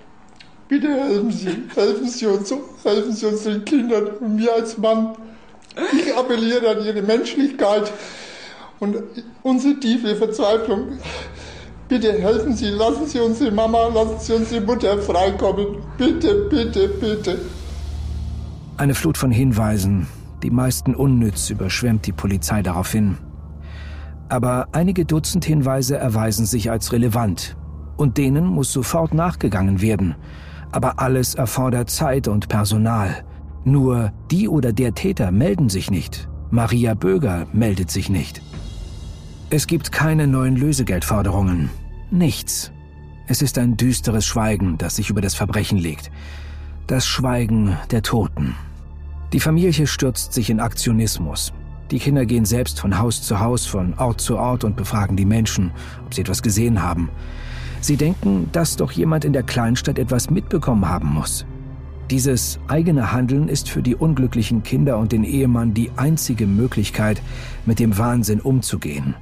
Bitte 0.69 0.87
helfen 0.87 1.31
Sie, 1.31 1.47
helfen 1.73 2.07
Sie 2.07 2.27
uns, 2.27 2.53
helfen 2.83 3.11
Sie 3.11 3.25
unseren 3.25 3.65
Kindern 3.65 4.05
und 4.19 4.35
mir 4.35 4.53
als 4.53 4.77
Mann. 4.77 5.15
Ich 5.93 6.15
appelliere 6.15 6.69
an 6.69 6.85
Ihre 6.85 7.01
Menschlichkeit 7.01 7.91
und 8.79 8.97
unsere 9.41 9.79
tiefe 9.79 10.15
Verzweiflung. 10.15 10.99
Bitte 11.87 12.13
helfen 12.13 12.55
Sie, 12.55 12.67
lassen 12.67 13.07
Sie 13.07 13.19
unsere 13.19 13.49
Mama, 13.49 13.87
lassen 13.87 14.19
Sie 14.19 14.33
unsere 14.33 14.61
Mutter 14.61 14.99
freikommen. 14.99 15.77
Bitte, 15.97 16.47
bitte, 16.51 16.87
bitte. 16.87 17.39
Eine 18.77 18.93
Flut 18.93 19.17
von 19.17 19.31
Hinweisen, 19.31 20.05
die 20.43 20.51
meisten 20.51 20.93
unnütz, 20.93 21.49
überschwemmt 21.49 22.05
die 22.05 22.11
Polizei 22.11 22.61
daraufhin. 22.61 23.17
Aber 24.29 24.67
einige 24.73 25.05
Dutzend 25.05 25.45
Hinweise 25.45 25.97
erweisen 25.97 26.45
sich 26.45 26.69
als 26.69 26.93
relevant 26.93 27.57
und 27.97 28.19
denen 28.19 28.45
muss 28.45 28.71
sofort 28.71 29.15
nachgegangen 29.15 29.81
werden. 29.81 30.15
Aber 30.71 30.99
alles 30.99 31.35
erfordert 31.35 31.89
Zeit 31.89 32.27
und 32.27 32.47
Personal. 32.47 33.23
Nur 33.65 34.11
die 34.31 34.47
oder 34.47 34.71
der 34.71 34.93
Täter 34.93 35.31
melden 35.31 35.69
sich 35.69 35.91
nicht. 35.91 36.27
Maria 36.51 36.93
Böger 36.93 37.47
meldet 37.53 37.91
sich 37.91 38.09
nicht. 38.09 38.41
Es 39.49 39.67
gibt 39.67 39.91
keine 39.91 40.27
neuen 40.27 40.55
Lösegeldforderungen. 40.55 41.69
Nichts. 42.11 42.71
Es 43.27 43.41
ist 43.41 43.57
ein 43.57 43.77
düsteres 43.77 44.25
Schweigen, 44.25 44.77
das 44.77 44.95
sich 44.95 45.09
über 45.09 45.21
das 45.21 45.35
Verbrechen 45.35 45.77
legt. 45.77 46.11
Das 46.87 47.05
Schweigen 47.05 47.77
der 47.91 48.01
Toten. 48.01 48.55
Die 49.33 49.39
Familie 49.39 49.85
stürzt 49.85 50.33
sich 50.33 50.49
in 50.49 50.59
Aktionismus. 50.59 51.53
Die 51.91 51.99
Kinder 51.99 52.25
gehen 52.25 52.45
selbst 52.45 52.79
von 52.79 52.97
Haus 52.97 53.21
zu 53.21 53.39
Haus, 53.39 53.65
von 53.65 53.93
Ort 53.99 54.21
zu 54.21 54.37
Ort 54.37 54.63
und 54.63 54.75
befragen 54.75 55.17
die 55.17 55.25
Menschen, 55.25 55.71
ob 56.05 56.13
sie 56.13 56.21
etwas 56.21 56.41
gesehen 56.41 56.81
haben. 56.81 57.09
Sie 57.81 57.97
denken, 57.97 58.49
dass 58.51 58.75
doch 58.75 58.91
jemand 58.91 59.25
in 59.25 59.33
der 59.33 59.43
Kleinstadt 59.43 59.99
etwas 59.99 60.29
mitbekommen 60.29 60.87
haben 60.87 61.09
muss. 61.09 61.45
Dieses 62.09 62.59
eigene 62.67 63.11
Handeln 63.11 63.47
ist 63.47 63.69
für 63.69 63.83
die 63.83 63.95
unglücklichen 63.95 64.63
Kinder 64.63 64.97
und 64.97 65.11
den 65.11 65.23
Ehemann 65.23 65.75
die 65.75 65.91
einzige 65.95 66.47
Möglichkeit, 66.47 67.21
mit 67.65 67.79
dem 67.79 67.97
Wahnsinn 67.97 68.41
umzugehen. 68.41 69.13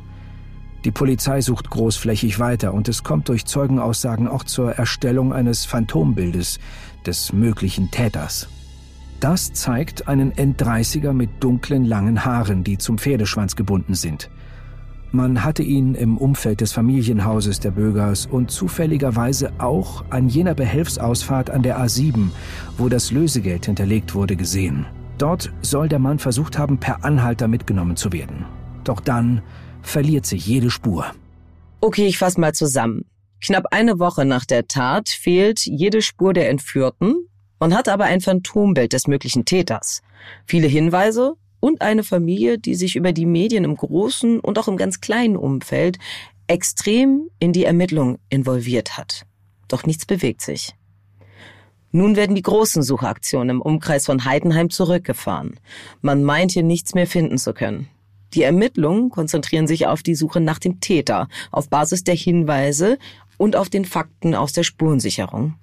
Die 0.85 0.91
Polizei 0.91 1.41
sucht 1.41 1.69
großflächig 1.69 2.39
weiter 2.39 2.73
und 2.73 2.87
es 2.87 3.03
kommt 3.03 3.27
durch 3.27 3.45
Zeugenaussagen 3.45 4.29
auch 4.29 4.45
zur 4.45 4.71
Erstellung 4.71 5.33
eines 5.33 5.65
Phantombildes 5.65 6.59
des 7.05 7.33
möglichen 7.33 7.91
Täters. 7.91 8.47
Das 9.19 9.51
zeigt 9.51 10.07
einen 10.07 10.31
N30er 10.31 11.11
mit 11.11 11.43
dunklen, 11.43 11.83
langen 11.83 12.23
Haaren, 12.23 12.63
die 12.63 12.77
zum 12.77 12.99
Pferdeschwanz 12.99 13.55
gebunden 13.55 13.95
sind. 13.95 14.29
Man 15.11 15.43
hatte 15.43 15.63
ihn 15.63 15.95
im 15.95 16.17
Umfeld 16.17 16.59
des 16.59 16.73
Familienhauses 16.73 17.59
der 17.61 17.71
Bögers 17.71 18.25
und 18.25 18.51
zufälligerweise 18.51 19.53
auch 19.57 20.03
an 20.09 20.27
jener 20.27 20.53
Behelfsausfahrt 20.53 21.49
an 21.49 21.63
der 21.63 21.79
A7, 21.79 22.29
wo 22.77 22.89
das 22.89 23.11
Lösegeld 23.11 23.65
hinterlegt 23.65 24.13
wurde, 24.15 24.35
gesehen. 24.35 24.85
Dort 25.17 25.51
soll 25.61 25.87
der 25.87 25.99
Mann 25.99 26.19
versucht 26.19 26.57
haben, 26.57 26.77
per 26.77 27.05
Anhalter 27.05 27.47
mitgenommen 27.47 27.95
zu 27.95 28.11
werden. 28.11 28.45
Doch 28.83 28.99
dann 28.99 29.41
verliert 29.81 30.25
sich 30.25 30.45
jede 30.45 30.69
Spur. 30.69 31.05
Okay, 31.79 32.05
ich 32.05 32.17
fasse 32.17 32.39
mal 32.39 32.53
zusammen. 32.53 33.05
Knapp 33.41 33.67
eine 33.71 33.99
Woche 33.99 34.25
nach 34.25 34.45
der 34.45 34.67
Tat 34.67 35.09
fehlt 35.09 35.65
jede 35.65 36.01
Spur 36.01 36.33
der 36.33 36.49
Entführten, 36.49 37.27
man 37.59 37.73
hat 37.73 37.87
aber 37.87 38.05
ein 38.05 38.21
Phantombild 38.21 38.93
des 38.93 39.07
möglichen 39.07 39.45
Täters, 39.45 40.01
viele 40.45 40.67
Hinweise 40.67 41.35
und 41.67 41.81
eine 41.81 42.03
Familie, 42.03 42.57
die 42.57 42.75
sich 42.75 42.95
über 42.95 43.11
die 43.11 43.25
Medien 43.25 43.63
im 43.63 43.75
großen 43.75 44.39
und 44.39 44.57
auch 44.57 44.67
im 44.67 44.77
ganz 44.77 45.01
kleinen 45.01 45.35
Umfeld 45.35 45.99
extrem 46.47 47.29
in 47.39 47.53
die 47.53 47.65
Ermittlung 47.65 48.19
involviert 48.29 48.97
hat. 48.97 49.25
Doch 49.67 49.85
nichts 49.85 50.05
bewegt 50.05 50.41
sich. 50.41 50.73
Nun 51.91 52.15
werden 52.15 52.35
die 52.35 52.41
großen 52.41 52.83
Suchaktionen 52.83 53.57
im 53.57 53.61
Umkreis 53.61 54.05
von 54.05 54.25
Heidenheim 54.25 54.69
zurückgefahren. 54.69 55.59
Man 56.01 56.23
meint 56.23 56.51
hier 56.51 56.63
nichts 56.63 56.93
mehr 56.93 57.07
finden 57.07 57.37
zu 57.37 57.53
können. 57.53 57.87
Die 58.33 58.43
Ermittlungen 58.43 59.09
konzentrieren 59.09 59.67
sich 59.67 59.87
auf 59.87 60.03
die 60.03 60.15
Suche 60.15 60.41
nach 60.41 60.59
dem 60.59 60.79
Täter, 60.79 61.27
auf 61.51 61.69
Basis 61.69 62.03
der 62.03 62.15
Hinweise 62.15 62.97
und 63.37 63.55
auf 63.55 63.69
den 63.69 63.85
Fakten 63.85 64.35
aus 64.35 64.51
der 64.51 64.63
Spurensicherung. 64.63 65.55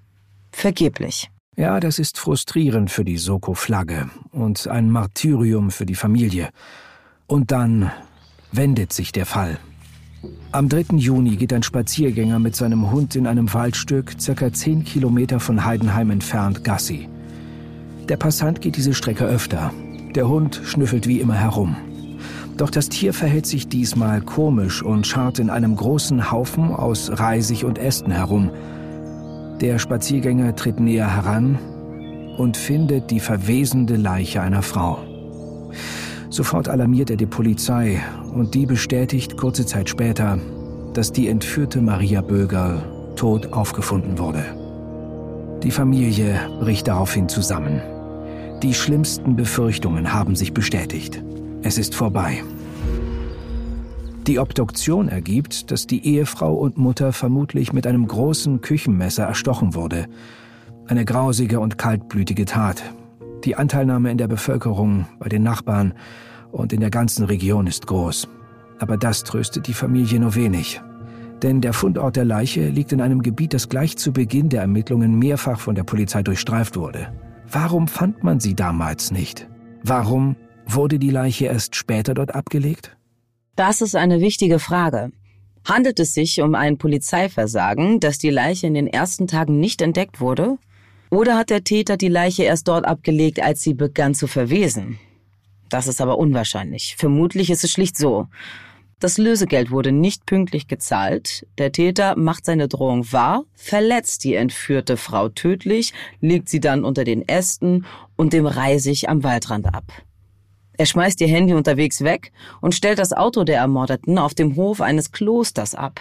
Vergeblich. 0.51 1.31
Ja, 1.57 1.79
das 1.79 2.01
ist 2.01 2.19
frustrierend 2.19 2.91
für 2.91 3.05
die 3.05 3.17
Soko-Flagge 3.17 4.11
und 4.33 4.67
ein 4.67 4.91
Martyrium 4.91 5.71
für 5.71 5.87
die 5.87 5.95
Familie. 5.95 6.49
Und 7.29 7.53
dann 7.53 7.93
wendet 8.51 8.93
sich 8.93 9.13
der 9.13 9.25
Fall. 9.25 9.59
Am 10.51 10.69
3. 10.69 10.97
Juni 10.97 11.37
geht 11.37 11.53
ein 11.53 11.63
Spaziergänger 11.63 12.41
mit 12.41 12.57
seinem 12.57 12.91
Hund 12.91 13.15
in 13.15 13.29
einem 13.29 13.53
Waldstück 13.55 14.17
circa 14.19 14.53
10 14.53 14.85
Kilometer 14.85 15.39
von 15.39 15.65
Heidenheim 15.65 16.11
entfernt 16.11 16.65
Gassi. 16.65 17.09
Der 18.09 18.17
Passant 18.17 18.61
geht 18.61 18.77
diese 18.77 18.95
Strecke 18.95 19.25
öfter. 19.25 19.73
Der 20.17 20.29
Hund 20.29 20.61
schnüffelt 20.65 21.07
wie 21.07 21.21
immer 21.21 21.35
herum. 21.35 21.77
Doch 22.57 22.71
das 22.71 22.89
Tier 22.89 23.15
verhält 23.15 23.47
sich 23.47 23.69
diesmal 23.69 24.23
komisch 24.23 24.83
und 24.83 25.07
scharrt 25.07 25.39
in 25.39 25.51
einem 25.51 25.77
großen 25.77 26.33
Haufen 26.33 26.73
aus 26.73 27.11
Reisig 27.13 27.65
und 27.65 27.79
Ästen 27.79 28.11
herum– 28.11 28.51
der 29.65 29.79
Spaziergänger 29.79 30.55
tritt 30.55 30.79
näher 30.79 31.17
heran 31.17 31.59
und 32.37 32.59
findet 32.59 33.11
die 33.11 33.19
verwesende 33.19 33.97
Leiche 33.97 34.43
einer 34.43 34.61
Frau. 34.61 34.99
Sofort 36.29 36.69
alarmiert 36.69 37.09
er 37.09 37.17
die 37.17 37.25
Polizei 37.25 37.99
und 38.35 38.53
die 38.53 38.67
bestätigt 38.67 39.39
kurze 39.39 39.65
Zeit 39.65 39.89
später, 39.89 40.39
dass 40.93 41.13
die 41.13 41.29
entführte 41.29 41.81
Maria 41.81 42.21
Böger 42.21 42.83
tot 43.17 43.55
aufgefunden 43.55 44.19
wurde. 44.19 44.45
Die 45.63 45.71
Familie 45.71 46.39
bricht 46.61 46.87
daraufhin 46.87 47.31
zusammen. 47.31 47.81
Die 48.63 48.75
schlimmsten 48.75 49.35
Befürchtungen 49.35 50.13
haben 50.13 50.37
sich 50.37 50.53
bestätigt. 50.53 51.23
Es 51.63 51.79
ist 51.79 51.95
vorbei. 51.95 52.43
Die 54.27 54.39
Obduktion 54.39 55.09
ergibt, 55.09 55.71
dass 55.71 55.87
die 55.87 56.07
Ehefrau 56.07 56.55
und 56.55 56.79
Mutter 56.79 57.13
vermutlich 57.13 57.75
mit 57.75 57.87
einem 57.87 58.09
großen 58.09 58.63
Küchenmesser 58.63 59.25
erstochen 59.25 59.75
wurde. 59.75 60.07
Eine 60.87 61.05
grausige 61.05 61.61
und 61.61 61.77
kaltblütige 61.77 62.47
Tat. 62.47 62.83
Die 63.45 63.57
Anteilnahme 63.57 64.11
in 64.11 64.17
der 64.17 64.27
Bevölkerung, 64.29 65.07
bei 65.19 65.29
den 65.29 65.43
Nachbarn 65.43 65.93
und 66.53 66.73
in 66.73 66.81
der 66.81 66.89
ganzen 66.89 67.27
Region 67.27 67.67
ist 67.67 67.87
groß. 67.87 68.27
Aber 68.79 68.97
das 68.97 69.25
tröstet 69.25 69.67
die 69.67 69.75
Familie 69.75 70.19
nur 70.19 70.35
wenig. 70.35 70.81
Denn 71.43 71.61
der 71.61 71.75
Fundort 71.75 72.17
der 72.17 72.25
Leiche 72.25 72.71
liegt 72.71 72.93
in 72.93 73.03
einem 73.03 73.23
Gebiet, 73.23 73.53
das 73.53 73.69
gleich 73.69 73.99
zu 73.99 74.11
Beginn 74.11 74.49
der 74.49 74.63
Ermittlungen 74.63 75.19
mehrfach 75.19 75.61
von 75.61 75.75
der 75.75 75.85
Polizei 75.85 76.23
durchstreift 76.23 76.77
wurde. 76.77 77.13
Warum 77.53 77.89
fand 77.89 78.25
man 78.25 78.41
sie 78.41 78.55
damals 78.55 79.11
nicht? 79.11 79.51
Warum 79.83 80.37
wurde 80.67 80.99
die 80.99 81.11
Leiche 81.11 81.45
erst 81.45 81.77
später 81.77 82.15
dort 82.15 82.35
abgelegt? 82.35 82.97
Das 83.57 83.81
ist 83.81 83.95
eine 83.95 84.21
wichtige 84.21 84.59
Frage. 84.59 85.13
Handelt 85.65 86.01
es 86.01 86.13
sich 86.13 86.41
um 86.41 86.55
ein 86.55 86.77
Polizeiversagen, 86.77 88.01
dass 88.01 88.19
die 88.19 88.31
Leiche 88.31 88.67
in 88.67 88.75
den 88.75 88.87
ersten 88.87 89.27
Tagen 89.27 89.61
nicht 89.61 89.81
entdeckt 89.81 90.21
wurde? 90.21 90.59
Oder 91.09 91.39
hat 91.39 91.51
der 91.51 91.63
Täter 91.63 91.97
die 91.97 92.09
Leiche 92.09 92.43
erst 92.43 92.67
dort 92.67 92.85
abgelegt, 92.85 93.41
als 93.41 93.63
sie 93.63 93.75
begann 93.75 94.15
zu 94.15 94.27
verwesen? 94.27 94.99
Das 95.69 95.87
ist 95.87 96.01
aber 96.01 96.19
unwahrscheinlich. 96.19 96.97
Vermutlich 96.99 97.51
ist 97.51 97.65
es 97.65 97.71
schlicht 97.71 97.97
so. 97.97 98.27
Das 98.99 99.19
Lösegeld 99.19 99.71
wurde 99.71 99.93
nicht 99.93 100.27
pünktlich 100.27 100.67
gezahlt. 100.67 101.47
Der 101.59 101.73
Täter 101.73 102.17
macht 102.17 102.45
seine 102.45 102.69
Drohung 102.69 103.13
wahr, 103.13 103.45
verletzt 103.55 104.25
die 104.25 104.35
entführte 104.35 104.97
Frau 104.97 105.29
tödlich, 105.29 105.93
legt 106.21 106.49
sie 106.49 106.61
dann 106.61 106.85
unter 106.85 107.05
den 107.05 107.27
Ästen 107.29 107.87
und 108.17 108.33
dem 108.33 108.47
Reisig 108.47 109.09
am 109.09 109.23
Waldrand 109.23 109.73
ab. 109.75 109.85
Er 110.77 110.87
schmeißt 110.87 111.21
ihr 111.21 111.29
Handy 111.29 111.55
unterwegs 111.55 112.03
weg 112.03 112.33
und 112.61 112.75
stellt 112.75 112.99
das 112.99 113.13
Auto 113.13 113.45
der 113.45 113.59
Ermordeten 113.59 114.19
auf 114.19 114.35
dem 114.35 114.57
Hof 114.57 114.81
eines 114.81 115.13
Klosters 115.13 115.75
ab. 115.75 116.01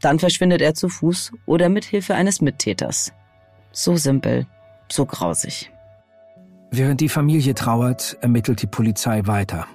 Dann 0.00 0.18
verschwindet 0.18 0.60
er 0.60 0.74
zu 0.74 0.88
Fuß 0.88 1.32
oder 1.46 1.68
mit 1.68 1.84
Hilfe 1.84 2.14
eines 2.14 2.40
Mittäters. 2.40 3.12
So 3.70 3.96
simpel, 3.96 4.46
so 4.90 5.06
grausig. 5.06 5.70
Während 6.70 7.00
die 7.00 7.08
Familie 7.08 7.54
trauert, 7.54 8.16
ermittelt 8.20 8.62
die 8.62 8.66
Polizei 8.66 9.26
weiter. 9.26 9.66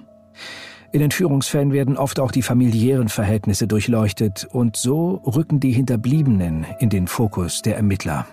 In 0.92 1.00
Entführungsfällen 1.00 1.72
werden 1.72 1.96
oft 1.96 2.18
auch 2.18 2.30
die 2.30 2.42
familiären 2.42 3.08
Verhältnisse 3.08 3.66
durchleuchtet 3.66 4.46
und 4.50 4.76
so 4.76 5.20
rücken 5.26 5.60
die 5.60 5.72
Hinterbliebenen 5.72 6.66
in 6.78 6.88
den 6.88 7.06
Fokus 7.06 7.62
der 7.62 7.76
Ermittler. 7.76 8.26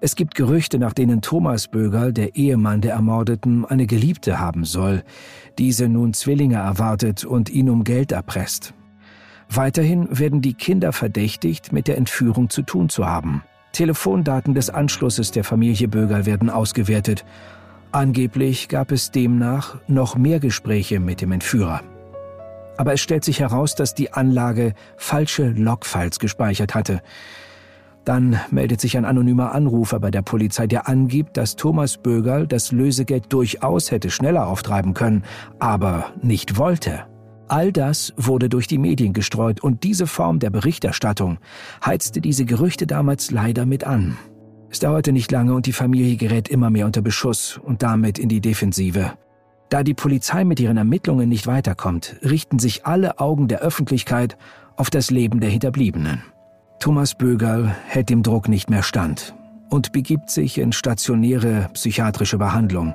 Es 0.00 0.14
gibt 0.14 0.36
Gerüchte, 0.36 0.78
nach 0.78 0.92
denen 0.92 1.22
Thomas 1.22 1.66
Bögerl, 1.66 2.12
der 2.12 2.36
Ehemann 2.36 2.80
der 2.80 2.92
Ermordeten, 2.92 3.64
eine 3.64 3.86
Geliebte 3.86 4.38
haben 4.38 4.64
soll, 4.64 5.02
diese 5.58 5.88
nun 5.88 6.14
Zwillinge 6.14 6.56
erwartet 6.56 7.24
und 7.24 7.50
ihn 7.50 7.68
um 7.68 7.82
Geld 7.82 8.12
erpresst. 8.12 8.74
Weiterhin 9.50 10.06
werden 10.16 10.40
die 10.40 10.54
Kinder 10.54 10.92
verdächtigt, 10.92 11.72
mit 11.72 11.88
der 11.88 11.96
Entführung 11.96 12.48
zu 12.48 12.62
tun 12.62 12.88
zu 12.88 13.06
haben. 13.06 13.42
Telefondaten 13.72 14.54
des 14.54 14.70
Anschlusses 14.70 15.32
der 15.32 15.42
Familie 15.42 15.88
Bögerl 15.88 16.26
werden 16.26 16.48
ausgewertet. 16.48 17.24
Angeblich 17.90 18.68
gab 18.68 18.92
es 18.92 19.10
demnach 19.10 19.78
noch 19.88 20.16
mehr 20.16 20.38
Gespräche 20.38 21.00
mit 21.00 21.22
dem 21.22 21.32
Entführer. 21.32 21.80
Aber 22.76 22.92
es 22.92 23.00
stellt 23.00 23.24
sich 23.24 23.40
heraus, 23.40 23.74
dass 23.74 23.96
die 23.96 24.12
Anlage 24.12 24.74
falsche 24.96 25.48
Logfiles 25.48 26.20
gespeichert 26.20 26.76
hatte. 26.76 27.02
Dann 28.08 28.40
meldet 28.50 28.80
sich 28.80 28.96
ein 28.96 29.04
anonymer 29.04 29.52
Anrufer 29.52 30.00
bei 30.00 30.10
der 30.10 30.22
Polizei, 30.22 30.66
der 30.66 30.88
angibt, 30.88 31.36
dass 31.36 31.56
Thomas 31.56 31.98
Bögerl 31.98 32.46
das 32.46 32.72
Lösegeld 32.72 33.30
durchaus 33.30 33.90
hätte 33.90 34.08
schneller 34.08 34.46
auftreiben 34.46 34.94
können, 34.94 35.24
aber 35.58 36.06
nicht 36.22 36.56
wollte. 36.56 37.04
All 37.48 37.70
das 37.70 38.14
wurde 38.16 38.48
durch 38.48 38.66
die 38.66 38.78
Medien 38.78 39.12
gestreut 39.12 39.60
und 39.62 39.84
diese 39.84 40.06
Form 40.06 40.38
der 40.38 40.48
Berichterstattung 40.48 41.36
heizte 41.84 42.22
diese 42.22 42.46
Gerüchte 42.46 42.86
damals 42.86 43.30
leider 43.30 43.66
mit 43.66 43.84
an. 43.84 44.16
Es 44.70 44.78
dauerte 44.78 45.12
nicht 45.12 45.30
lange 45.30 45.52
und 45.52 45.66
die 45.66 45.72
Familie 45.74 46.16
gerät 46.16 46.48
immer 46.48 46.70
mehr 46.70 46.86
unter 46.86 47.02
Beschuss 47.02 47.60
und 47.62 47.82
damit 47.82 48.18
in 48.18 48.30
die 48.30 48.40
Defensive. 48.40 49.18
Da 49.68 49.82
die 49.82 49.92
Polizei 49.92 50.46
mit 50.46 50.60
ihren 50.60 50.78
Ermittlungen 50.78 51.28
nicht 51.28 51.46
weiterkommt, 51.46 52.16
richten 52.22 52.58
sich 52.58 52.86
alle 52.86 53.18
Augen 53.18 53.48
der 53.48 53.60
Öffentlichkeit 53.60 54.38
auf 54.76 54.88
das 54.88 55.10
Leben 55.10 55.40
der 55.40 55.50
Hinterbliebenen. 55.50 56.22
Thomas 56.78 57.16
Bögerl 57.16 57.74
hält 57.86 58.08
dem 58.08 58.22
Druck 58.22 58.48
nicht 58.48 58.70
mehr 58.70 58.84
stand 58.84 59.34
und 59.68 59.90
begibt 59.92 60.30
sich 60.30 60.58
in 60.58 60.72
stationäre 60.72 61.68
psychiatrische 61.72 62.38
Behandlung, 62.38 62.94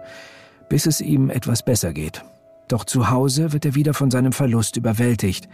bis 0.69 0.85
es 0.85 1.01
ihm 1.01 1.29
etwas 1.29 1.63
besser 1.63 1.91
geht. 1.91 2.23
Doch 2.69 2.85
zu 2.85 3.09
Hause 3.09 3.51
wird 3.51 3.65
er 3.65 3.75
wieder 3.75 3.93
von 3.93 4.09
seinem 4.09 4.31
Verlust 4.31 4.77
überwältigt 4.77 5.49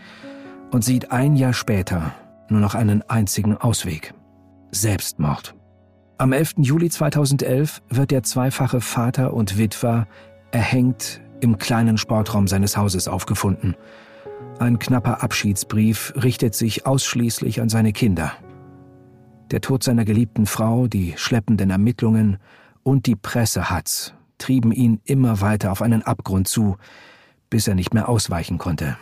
und 0.69 0.83
sieht 0.83 1.11
ein 1.11 1.35
Jahr 1.35 1.53
später 1.53 2.13
nur 2.49 2.59
noch 2.59 2.75
einen 2.75 3.01
einzigen 3.09 3.57
Ausweg. 3.57 4.13
Selbstmord. 4.71 5.55
Am 6.19 6.31
11. 6.31 6.55
Juli 6.57 6.89
2011 6.89 7.81
wird 7.89 8.11
der 8.11 8.23
zweifache 8.23 8.81
Vater 8.81 9.33
und 9.33 9.57
Witwer 9.57 10.07
erhängt 10.51 11.21
im 11.41 11.57
kleinen 11.57 11.97
Sportraum 11.97 12.47
seines 12.47 12.77
Hauses 12.77 13.07
aufgefunden– 13.07 13.75
ein 14.61 14.79
knapper 14.79 15.23
Abschiedsbrief 15.23 16.13
richtet 16.15 16.55
sich 16.55 16.85
ausschließlich 16.85 17.61
an 17.61 17.69
seine 17.69 17.93
Kinder. 17.93 18.33
Der 19.51 19.61
Tod 19.61 19.83
seiner 19.83 20.05
geliebten 20.05 20.45
Frau, 20.45 20.87
die 20.87 21.13
schleppenden 21.17 21.69
Ermittlungen 21.69 22.37
und 22.83 23.05
die 23.07 23.15
Pressehatz 23.15 24.13
trieben 24.37 24.71
ihn 24.71 25.01
immer 25.03 25.41
weiter 25.41 25.71
auf 25.71 25.81
einen 25.81 26.03
Abgrund 26.03 26.47
zu, 26.47 26.77
bis 27.49 27.67
er 27.67 27.75
nicht 27.75 27.93
mehr 27.93 28.09
ausweichen 28.09 28.57
konnte. 28.57 28.97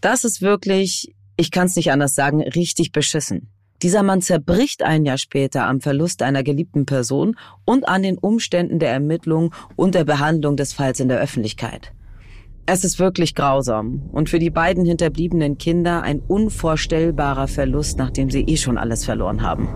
Das 0.00 0.24
ist 0.24 0.42
wirklich, 0.42 1.14
ich 1.36 1.50
kann 1.50 1.66
es 1.66 1.76
nicht 1.76 1.92
anders 1.92 2.14
sagen, 2.14 2.42
richtig 2.42 2.92
beschissen. 2.92 3.50
Dieser 3.82 4.02
Mann 4.02 4.22
zerbricht 4.22 4.82
ein 4.82 5.04
Jahr 5.04 5.18
später 5.18 5.66
am 5.66 5.80
Verlust 5.80 6.22
einer 6.22 6.42
geliebten 6.42 6.86
Person 6.86 7.36
und 7.64 7.88
an 7.88 8.02
den 8.02 8.18
Umständen 8.18 8.78
der 8.78 8.90
Ermittlung 8.90 9.54
und 9.76 9.94
der 9.94 10.04
Behandlung 10.04 10.56
des 10.56 10.72
Falls 10.72 11.00
in 11.00 11.08
der 11.08 11.20
Öffentlichkeit. 11.20 11.92
Es 12.66 12.82
ist 12.82 12.98
wirklich 12.98 13.34
grausam 13.34 14.08
und 14.10 14.30
für 14.30 14.38
die 14.38 14.48
beiden 14.48 14.86
hinterbliebenen 14.86 15.58
Kinder 15.58 16.02
ein 16.02 16.20
unvorstellbarer 16.20 17.46
Verlust, 17.46 17.98
nachdem 17.98 18.30
sie 18.30 18.40
eh 18.40 18.56
schon 18.56 18.78
alles 18.78 19.04
verloren 19.04 19.42
haben. 19.42 19.68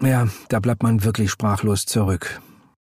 Ja, 0.00 0.28
da 0.48 0.60
bleibt 0.60 0.82
man 0.82 1.04
wirklich 1.04 1.30
sprachlos 1.30 1.84
zurück. 1.84 2.40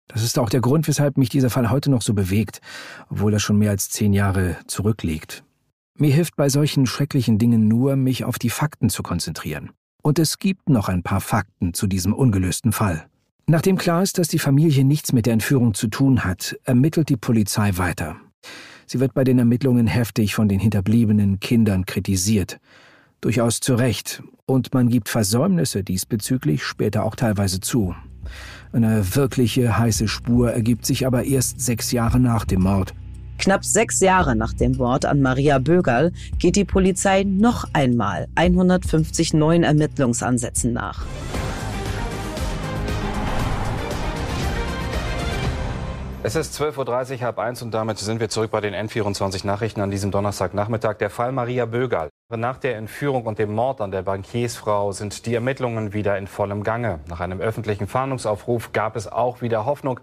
Das 0.08 0.24
ist 0.24 0.40
auch 0.40 0.50
der 0.50 0.62
Grund, 0.62 0.88
weshalb 0.88 1.18
mich 1.18 1.30
dieser 1.30 1.52
Fall 1.52 1.70
heute 1.70 1.92
noch 1.92 2.02
so 2.02 2.16
bewegt, 2.16 2.62
obwohl 3.10 3.32
er 3.34 3.40
schon 3.40 3.58
mehr 3.58 3.70
als 3.70 3.90
zehn 3.90 4.12
Jahre 4.12 4.58
zurückliegt. 4.66 5.44
Mir 5.98 6.14
hilft 6.14 6.36
bei 6.36 6.50
solchen 6.50 6.88
schrecklichen 6.88 7.38
Dingen 7.38 7.68
nur, 7.68 7.96
mich 7.96 8.26
auf 8.26 8.40
die 8.40 8.50
Fakten 8.50 8.90
zu 8.90 9.04
konzentrieren. 9.04 9.70
Und 10.02 10.18
es 10.18 10.40
gibt 10.40 10.68
noch 10.68 10.90
ein 10.90 11.04
paar 11.04 11.22
Fakten 11.22 11.76
zu 11.76 11.86
diesem 11.86 12.14
ungelösten 12.14 12.72
Fall. 12.72 13.06
Nachdem 13.52 13.78
klar 13.78 14.02
ist, 14.02 14.18
dass 14.18 14.30
die 14.30 14.40
Familie 14.40 14.86
nichts 14.86 15.12
mit 15.12 15.26
der 15.26 15.34
Entführung 15.34 15.74
zu 15.74 15.88
tun 15.88 16.24
hat, 16.24 16.58
ermittelt 16.64 17.10
die 17.10 17.18
Polizei 17.18 17.72
weiter. 17.76 18.16
Sie 18.88 19.02
wird 19.02 19.14
bei 19.14 19.26
den 19.26 19.40
Ermittlungen 19.40 19.88
heftig 19.88 20.36
von 20.36 20.48
den 20.48 20.62
hinterbliebenen 20.62 21.42
Kindern 21.42 21.86
kritisiert. 21.86 22.62
Durchaus 23.20 23.60
zu 23.60 23.76
Recht. 23.76 24.24
Und 24.46 24.74
man 24.74 24.88
gibt 24.88 25.10
Versäumnisse 25.10 25.84
diesbezüglich 25.84 26.64
später 26.64 27.04
auch 27.04 27.18
teilweise 27.18 27.60
zu. 27.60 27.94
Eine 28.72 29.18
wirkliche 29.18 29.78
heiße 29.78 30.08
Spur 30.08 30.54
ergibt 30.54 30.86
sich 30.86 31.06
aber 31.06 31.26
erst 31.26 31.60
sechs 31.60 31.92
Jahre 31.92 32.22
nach 32.22 32.46
dem 32.46 32.62
Mord. 32.62 32.94
Knapp 33.38 33.66
sechs 33.66 34.00
Jahre 34.00 34.34
nach 34.34 34.54
dem 34.54 34.78
Mord 34.78 35.04
an 35.04 35.22
Maria 35.22 35.60
Bögerl 35.60 36.14
geht 36.40 36.56
die 36.56 36.64
Polizei 36.64 37.24
noch 37.24 37.66
einmal 37.74 38.30
150 38.36 39.34
neuen 39.34 39.64
Ermittlungsansätzen 39.64 40.72
nach. 40.72 41.06
Es 46.24 46.36
ist 46.36 46.62
12.30 46.62 47.14
Uhr, 47.14 47.22
halb 47.22 47.40
eins 47.40 47.64
und 47.64 47.74
damit 47.74 47.98
sind 47.98 48.20
wir 48.20 48.30
zurück 48.30 48.52
bei 48.52 48.62
den 48.62 48.76
N24 48.76 49.44
Nachrichten 49.48 49.82
an 49.82 49.90
diesem 49.90 50.12
Donnerstagnachmittag. 50.12 50.98
Der 50.98 51.10
Fall 51.10 51.32
Maria 51.32 51.66
Bögerl. 51.66 52.10
Nach 52.30 52.58
der 52.58 52.76
Entführung 52.78 53.26
und 53.26 53.40
dem 53.40 53.56
Mord 53.56 53.82
an 53.82 53.90
der 53.90 54.04
Bankiersfrau 54.04 54.92
sind 54.92 55.26
die 55.26 55.34
Ermittlungen 55.34 55.94
wieder 55.94 56.20
in 56.20 56.28
vollem 56.28 56.64
Gange. 56.64 57.00
Nach 57.08 57.22
einem 57.22 57.42
öffentlichen 57.42 57.88
Fahndungsaufruf 57.88 58.72
gab 58.72 58.96
es 58.98 59.12
auch 59.12 59.42
wieder 59.42 59.66
Hoffnung 59.66 60.00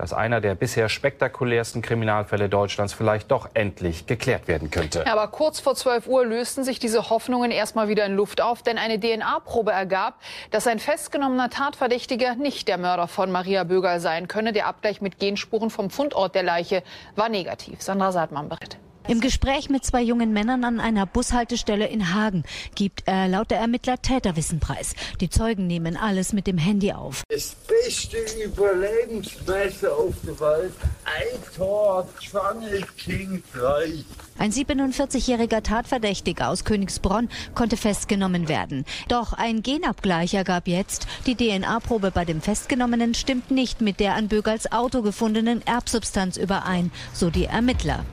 dass 0.00 0.14
einer 0.14 0.40
der 0.40 0.54
bisher 0.54 0.88
spektakulärsten 0.88 1.82
Kriminalfälle 1.82 2.48
Deutschlands 2.48 2.94
vielleicht 2.94 3.30
doch 3.30 3.50
endlich 3.52 4.06
geklärt 4.06 4.48
werden 4.48 4.70
könnte. 4.70 5.06
Aber 5.06 5.28
kurz 5.28 5.60
vor 5.60 5.74
12 5.74 6.06
Uhr 6.06 6.24
lösten 6.24 6.64
sich 6.64 6.78
diese 6.78 7.10
Hoffnungen 7.10 7.50
erstmal 7.50 7.88
wieder 7.88 8.06
in 8.06 8.14
Luft 8.14 8.40
auf, 8.40 8.62
denn 8.62 8.78
eine 8.78 8.98
DNA-Probe 8.98 9.72
ergab, 9.72 10.14
dass 10.52 10.66
ein 10.66 10.78
festgenommener 10.78 11.50
Tatverdächtiger 11.50 12.34
nicht 12.34 12.66
der 12.66 12.78
Mörder 12.78 13.08
von 13.08 13.30
Maria 13.30 13.64
Bögerl 13.64 14.00
sein 14.00 14.26
könne. 14.26 14.54
Der 14.54 14.68
Abgleich 14.68 15.02
mit 15.02 15.18
Genspuren 15.18 15.68
vom 15.68 15.90
Fundort 15.90 16.34
der 16.34 16.44
Leiche 16.44 16.82
war 17.14 17.28
negativ. 17.28 17.82
Sandra 17.82 18.10
Saatmann 18.10 18.48
berichtet. 18.48 18.78
Im 19.08 19.20
Gespräch 19.20 19.70
mit 19.70 19.84
zwei 19.84 20.02
jungen 20.02 20.32
Männern 20.32 20.62
an 20.62 20.78
einer 20.78 21.06
Bushaltestelle 21.06 21.86
in 21.86 22.14
Hagen 22.14 22.44
gibt 22.74 23.02
er 23.06 23.28
laut 23.28 23.50
der 23.50 23.58
Ermittler 23.58 24.00
Täterwissen 24.00 24.60
preis. 24.60 24.94
Die 25.20 25.30
Zeugen 25.30 25.66
nehmen 25.66 25.96
alles 25.96 26.32
mit 26.32 26.46
dem 26.46 26.58
Handy 26.58 26.92
auf. 26.92 27.22
Das 27.28 27.56
beste 27.66 28.18
Überlebensmesser 28.44 29.96
auf 29.96 30.14
der 30.24 30.38
Welt. 30.38 30.72
Ein 31.04 31.56
Tor, 31.56 32.06
Pfanne, 32.20 32.82
King, 32.98 33.42
frei. 33.50 34.04
Ein 34.38 34.52
47-jähriger 34.52 35.62
Tatverdächtiger 35.62 36.48
aus 36.48 36.64
Königsbronn 36.64 37.28
konnte 37.54 37.76
festgenommen 37.76 38.48
werden. 38.48 38.84
Doch 39.08 39.32
ein 39.32 39.62
Genabgleich 39.62 40.34
ergab 40.34 40.68
jetzt, 40.68 41.06
die 41.26 41.34
DNA-Probe 41.34 42.10
bei 42.10 42.24
dem 42.24 42.40
Festgenommenen 42.40 43.14
stimmt 43.14 43.50
nicht 43.50 43.80
mit 43.80 43.98
der 43.98 44.14
an 44.14 44.28
Bögerls 44.28 44.70
Auto 44.70 45.02
gefundenen 45.02 45.66
Erbsubstanz 45.66 46.36
überein, 46.36 46.92
so 47.12 47.30
die 47.30 47.46
Ermittler. 47.46 48.04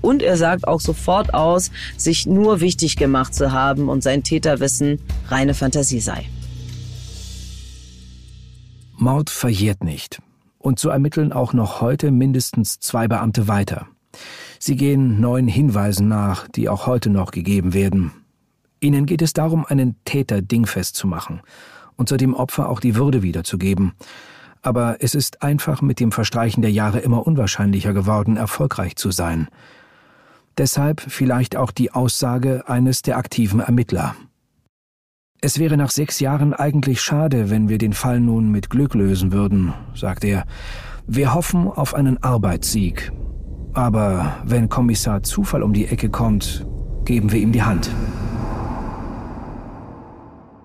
Und 0.00 0.22
er 0.22 0.36
sagt 0.36 0.66
auch 0.66 0.80
sofort 0.80 1.34
aus, 1.34 1.70
sich 1.96 2.26
nur 2.26 2.60
wichtig 2.60 2.96
gemacht 2.96 3.34
zu 3.34 3.52
haben 3.52 3.88
und 3.88 4.02
sein 4.02 4.22
Täterwissen 4.22 5.00
reine 5.28 5.54
Fantasie 5.54 6.00
sei. 6.00 6.26
Mord 8.96 9.30
verjährt 9.30 9.84
nicht. 9.84 10.20
Und 10.58 10.78
so 10.78 10.88
ermitteln 10.88 11.32
auch 11.32 11.52
noch 11.52 11.80
heute 11.80 12.10
mindestens 12.10 12.80
zwei 12.80 13.06
Beamte 13.06 13.46
weiter. 13.46 13.86
Sie 14.58 14.76
gehen 14.76 15.20
neuen 15.20 15.46
Hinweisen 15.46 16.08
nach, 16.08 16.48
die 16.48 16.68
auch 16.68 16.86
heute 16.86 17.10
noch 17.10 17.30
gegeben 17.30 17.74
werden. 17.74 18.12
Ihnen 18.80 19.06
geht 19.06 19.22
es 19.22 19.32
darum, 19.32 19.64
einen 19.64 19.96
Täter 20.04 20.42
dingfest 20.42 20.96
zu 20.96 21.06
machen 21.06 21.40
und 21.96 22.08
so 22.08 22.16
dem 22.16 22.34
Opfer 22.34 22.68
auch 22.68 22.80
die 22.80 22.96
Würde 22.96 23.22
wiederzugeben. 23.22 23.92
Aber 24.62 24.96
es 25.00 25.14
ist 25.14 25.42
einfach 25.42 25.82
mit 25.82 26.00
dem 26.00 26.10
Verstreichen 26.10 26.62
der 26.62 26.72
Jahre 26.72 26.98
immer 26.98 27.26
unwahrscheinlicher 27.26 27.92
geworden, 27.92 28.36
erfolgreich 28.36 28.96
zu 28.96 29.10
sein. 29.10 29.48
Deshalb 30.58 31.00
vielleicht 31.00 31.56
auch 31.56 31.70
die 31.70 31.92
Aussage 31.92 32.68
eines 32.68 33.02
der 33.02 33.16
aktiven 33.16 33.60
Ermittler. 33.60 34.16
Es 35.40 35.60
wäre 35.60 35.76
nach 35.76 35.90
sechs 35.90 36.18
Jahren 36.18 36.52
eigentlich 36.52 37.00
schade, 37.00 37.48
wenn 37.48 37.68
wir 37.68 37.78
den 37.78 37.92
Fall 37.92 38.18
nun 38.18 38.50
mit 38.50 38.70
Glück 38.70 38.94
lösen 38.94 39.30
würden, 39.30 39.72
sagt 39.94 40.24
er. 40.24 40.44
Wir 41.06 41.32
hoffen 41.32 41.68
auf 41.68 41.94
einen 41.94 42.20
Arbeitssieg. 42.24 43.12
Aber 43.72 44.38
wenn 44.44 44.68
Kommissar 44.68 45.22
Zufall 45.22 45.62
um 45.62 45.72
die 45.72 45.86
Ecke 45.86 46.10
kommt, 46.10 46.66
geben 47.04 47.30
wir 47.30 47.38
ihm 47.38 47.52
die 47.52 47.62
Hand. 47.62 47.88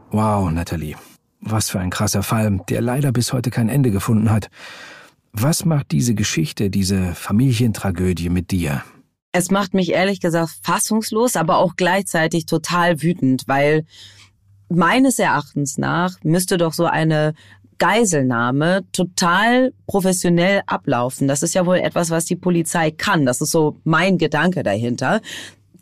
Wow, 0.09 0.51
Natalie. 0.51 0.95
Was 1.39 1.69
für 1.69 1.79
ein 1.79 1.91
krasser 1.91 2.23
Fall, 2.23 2.59
der 2.67 2.81
leider 2.81 3.11
bis 3.11 3.31
heute 3.31 3.51
kein 3.51 3.69
Ende 3.69 3.91
gefunden 3.91 4.31
hat. 4.31 4.49
Was 5.33 5.65
macht 5.65 5.91
diese 5.91 6.15
Geschichte, 6.15 6.71
diese 6.71 7.13
Familientragödie 7.13 8.29
mit 8.29 8.49
dir? 8.49 8.83
Es 9.33 9.49
macht 9.49 9.73
mich 9.73 9.89
ehrlich 9.91 10.21
gesagt 10.21 10.59
fassungslos, 10.61 11.35
aber 11.35 11.57
auch 11.57 11.75
gleichzeitig 11.75 12.45
total 12.45 13.01
wütend, 13.01 13.43
weil 13.47 13.83
meines 14.69 15.17
Erachtens 15.17 15.79
nach 15.79 16.17
müsste 16.23 16.57
doch 16.57 16.71
so 16.71 16.85
eine 16.85 17.33
Geiselnahme 17.79 18.85
total 18.91 19.73
professionell 19.87 20.61
ablaufen. 20.67 21.27
Das 21.27 21.41
ist 21.41 21.55
ja 21.55 21.65
wohl 21.65 21.77
etwas, 21.77 22.11
was 22.11 22.25
die 22.25 22.35
Polizei 22.35 22.91
kann. 22.91 23.25
Das 23.25 23.41
ist 23.41 23.49
so 23.49 23.75
mein 23.83 24.19
Gedanke 24.19 24.61
dahinter. 24.61 25.19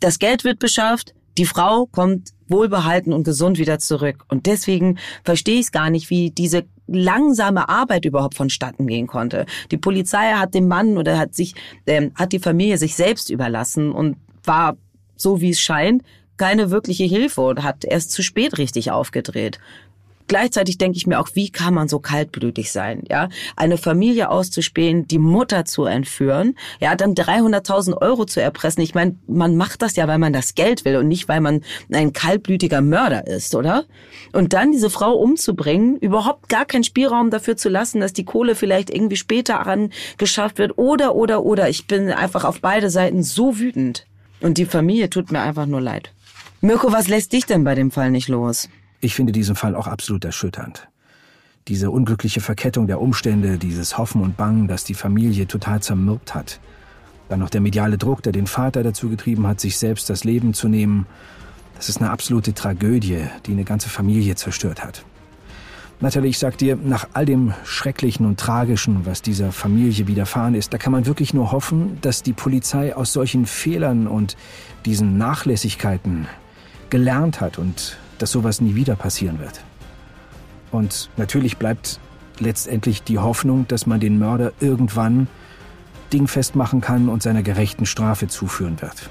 Das 0.00 0.18
Geld 0.18 0.44
wird 0.44 0.58
beschafft, 0.58 1.14
die 1.36 1.46
Frau 1.46 1.86
kommt 1.86 2.30
wohlbehalten 2.52 3.12
und 3.12 3.24
gesund 3.24 3.58
wieder 3.58 3.80
zurück. 3.80 4.24
Und 4.28 4.46
deswegen 4.46 4.98
verstehe 5.24 5.56
ich 5.56 5.66
es 5.66 5.72
gar 5.72 5.90
nicht, 5.90 6.10
wie 6.10 6.30
diese 6.30 6.64
langsame 6.86 7.68
Arbeit 7.68 8.04
überhaupt 8.04 8.36
vonstatten 8.36 8.86
gehen 8.86 9.08
konnte. 9.08 9.46
Die 9.70 9.78
Polizei 9.78 10.32
hat 10.32 10.54
dem 10.54 10.68
Mann 10.68 10.98
oder 10.98 11.18
hat 11.18 11.34
sich, 11.34 11.54
ähm, 11.86 12.12
hat 12.14 12.32
die 12.32 12.38
Familie 12.38 12.78
sich 12.78 12.94
selbst 12.94 13.30
überlassen 13.30 13.90
und 13.90 14.16
war, 14.44 14.76
so 15.16 15.40
wie 15.40 15.50
es 15.50 15.60
scheint, 15.60 16.02
keine 16.36 16.70
wirkliche 16.70 17.04
Hilfe 17.04 17.40
und 17.42 17.62
hat 17.62 17.84
erst 17.84 18.10
zu 18.10 18.22
spät 18.22 18.58
richtig 18.58 18.90
aufgedreht. 18.90 19.58
Gleichzeitig 20.28 20.78
denke 20.78 20.96
ich 20.96 21.06
mir 21.06 21.20
auch, 21.20 21.28
wie 21.34 21.50
kann 21.50 21.74
man 21.74 21.88
so 21.88 21.98
kaltblütig 21.98 22.72
sein, 22.72 23.02
ja? 23.08 23.28
Eine 23.56 23.76
Familie 23.76 24.30
auszuspähen, 24.30 25.06
die 25.06 25.18
Mutter 25.18 25.64
zu 25.64 25.84
entführen, 25.84 26.56
ja, 26.80 26.94
dann 26.94 27.14
300.000 27.14 28.00
Euro 28.00 28.24
zu 28.24 28.40
erpressen. 28.40 28.82
Ich 28.82 28.94
meine, 28.94 29.16
man 29.26 29.56
macht 29.56 29.82
das 29.82 29.96
ja, 29.96 30.08
weil 30.08 30.18
man 30.18 30.32
das 30.32 30.54
Geld 30.54 30.84
will 30.84 30.96
und 30.96 31.08
nicht, 31.08 31.28
weil 31.28 31.40
man 31.40 31.60
ein 31.92 32.12
kaltblütiger 32.12 32.80
Mörder 32.80 33.26
ist, 33.26 33.54
oder? 33.54 33.84
Und 34.32 34.52
dann 34.52 34.72
diese 34.72 34.90
Frau 34.90 35.14
umzubringen, 35.14 35.96
überhaupt 35.98 36.48
gar 36.48 36.64
keinen 36.64 36.84
Spielraum 36.84 37.30
dafür 37.30 37.56
zu 37.56 37.68
lassen, 37.68 38.00
dass 38.00 38.12
die 38.12 38.24
Kohle 38.24 38.54
vielleicht 38.54 38.90
irgendwie 38.90 39.16
später 39.16 39.66
angeschafft 39.66 40.58
wird 40.58 40.78
oder, 40.78 41.14
oder, 41.14 41.44
oder. 41.44 41.68
Ich 41.68 41.86
bin 41.86 42.10
einfach 42.10 42.44
auf 42.44 42.60
beide 42.60 42.90
Seiten 42.90 43.22
so 43.22 43.58
wütend. 43.58 44.06
Und 44.40 44.58
die 44.58 44.66
Familie 44.66 45.08
tut 45.08 45.30
mir 45.30 45.40
einfach 45.40 45.66
nur 45.66 45.80
leid. 45.80 46.12
Mirko, 46.60 46.92
was 46.92 47.08
lässt 47.08 47.32
dich 47.32 47.46
denn 47.46 47.64
bei 47.64 47.74
dem 47.74 47.90
Fall 47.90 48.10
nicht 48.10 48.28
los? 48.28 48.68
Ich 49.04 49.16
finde 49.16 49.32
diesen 49.32 49.56
Fall 49.56 49.74
auch 49.74 49.88
absolut 49.88 50.24
erschütternd. 50.24 50.86
Diese 51.66 51.90
unglückliche 51.90 52.40
Verkettung 52.40 52.86
der 52.86 53.00
Umstände, 53.00 53.58
dieses 53.58 53.98
Hoffen 53.98 54.22
und 54.22 54.36
Bangen, 54.36 54.68
das 54.68 54.84
die 54.84 54.94
Familie 54.94 55.48
total 55.48 55.82
zermürbt 55.82 56.36
hat. 56.36 56.60
Dann 57.28 57.40
noch 57.40 57.50
der 57.50 57.60
mediale 57.60 57.98
Druck, 57.98 58.22
der 58.22 58.30
den 58.30 58.46
Vater 58.46 58.84
dazu 58.84 59.08
getrieben 59.08 59.44
hat, 59.48 59.58
sich 59.58 59.76
selbst 59.76 60.08
das 60.08 60.22
Leben 60.22 60.54
zu 60.54 60.68
nehmen. 60.68 61.06
Das 61.74 61.88
ist 61.88 62.00
eine 62.00 62.10
absolute 62.10 62.54
Tragödie, 62.54 63.24
die 63.44 63.50
eine 63.50 63.64
ganze 63.64 63.88
Familie 63.88 64.36
zerstört 64.36 64.84
hat. 64.84 65.04
Natalie, 65.98 66.30
ich 66.30 66.38
sag 66.38 66.56
dir, 66.58 66.76
nach 66.76 67.08
all 67.12 67.26
dem 67.26 67.54
Schrecklichen 67.64 68.24
und 68.24 68.38
Tragischen, 68.38 69.04
was 69.04 69.20
dieser 69.20 69.50
Familie 69.50 70.06
widerfahren 70.06 70.54
ist, 70.54 70.72
da 70.72 70.78
kann 70.78 70.92
man 70.92 71.06
wirklich 71.06 71.34
nur 71.34 71.50
hoffen, 71.50 71.98
dass 72.02 72.22
die 72.22 72.34
Polizei 72.34 72.94
aus 72.94 73.12
solchen 73.12 73.46
Fehlern 73.46 74.06
und 74.06 74.36
diesen 74.84 75.18
Nachlässigkeiten 75.18 76.28
gelernt 76.88 77.40
hat 77.40 77.58
und 77.58 77.96
dass 78.22 78.30
sowas 78.30 78.60
nie 78.60 78.76
wieder 78.76 78.94
passieren 78.94 79.40
wird. 79.40 79.60
Und 80.70 81.10
natürlich 81.16 81.56
bleibt 81.56 81.98
letztendlich 82.38 83.02
die 83.02 83.18
Hoffnung, 83.18 83.66
dass 83.66 83.86
man 83.86 83.98
den 83.98 84.18
Mörder 84.18 84.52
irgendwann 84.60 85.26
dingfest 86.12 86.54
machen 86.54 86.80
kann 86.80 87.08
und 87.08 87.22
seiner 87.22 87.42
gerechten 87.42 87.84
Strafe 87.84 88.28
zuführen 88.28 88.80
wird. 88.80 89.10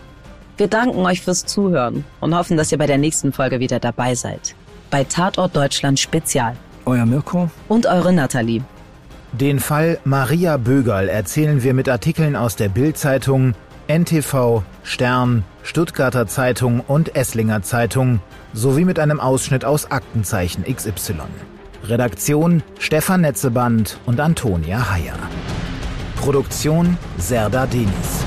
Wir 0.58 0.68
danken 0.68 1.00
euch 1.00 1.22
fürs 1.22 1.46
Zuhören 1.46 2.06
und 2.20 2.36
hoffen, 2.36 2.56
dass 2.56 2.72
ihr 2.72 2.78
bei 2.78 2.88
der 2.88 2.98
nächsten 2.98 3.34
Folge 3.34 3.60
wieder 3.60 3.80
dabei 3.80 4.16
seid. 4.16 4.56
Bei 4.90 5.04
Tatort 5.04 5.56
Deutschland 5.56 6.00
Spezial. 6.00 6.56
Euer 6.86 7.06
Mirko 7.06 7.50
und 7.68 7.86
eure 7.86 8.14
Nathalie. 8.14 8.64
Den 9.34 9.60
Fall 9.60 10.00
Maria 10.04 10.58
Bögerl 10.58 11.10
erzählen 11.10 11.64
wir 11.64 11.74
mit 11.74 11.90
Artikeln 11.90 12.36
aus 12.36 12.56
der 12.56 12.70
Bild-Zeitung, 12.70 13.56
NTV, 13.92 14.64
Stern, 14.84 15.44
Stuttgarter 15.64 16.26
Zeitung 16.26 16.80
und 16.80 17.14
Esslinger 17.14 17.62
Zeitung 17.62 18.22
sowie 18.54 18.86
mit 18.86 19.00
einem 19.00 19.20
Ausschnitt 19.20 19.66
aus 19.66 19.92
Aktenzeichen 19.92 20.64
XY. 20.64 21.16
Redaktion 21.84 22.64
Stefan 22.80 23.20
Netzeband 23.20 24.00
und 24.06 24.22
Antonia 24.22 24.94
Heyer. 24.94 25.20
Produktion 26.16 26.98
Serda 27.18 27.68
Denis. 27.68 28.24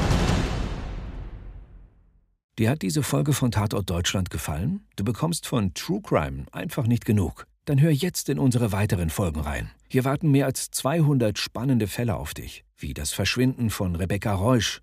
Dir 2.58 2.68
hat 2.68 2.82
diese 2.82 3.02
Folge 3.02 3.32
von 3.32 3.50
Tatort 3.50 3.88
Deutschland 3.88 4.28
gefallen? 4.28 4.86
Du 4.96 5.04
bekommst 5.04 5.46
von 5.46 5.72
True 5.72 6.02
Crime 6.02 6.44
einfach 6.52 6.86
nicht 6.86 7.06
genug. 7.06 7.46
Dann 7.64 7.80
hör 7.80 7.90
jetzt 7.90 8.28
in 8.28 8.38
unsere 8.38 8.72
weiteren 8.72 9.08
Folgen 9.08 9.40
rein. 9.40 9.70
Hier 9.88 10.04
warten 10.04 10.30
mehr 10.30 10.44
als 10.44 10.70
200 10.72 11.38
spannende 11.38 11.86
Fälle 11.86 12.16
auf 12.16 12.34
dich, 12.34 12.66
wie 12.76 12.92
das 12.92 13.14
Verschwinden 13.14 13.70
von 13.70 13.96
Rebecca 13.96 14.34
Reusch, 14.34 14.82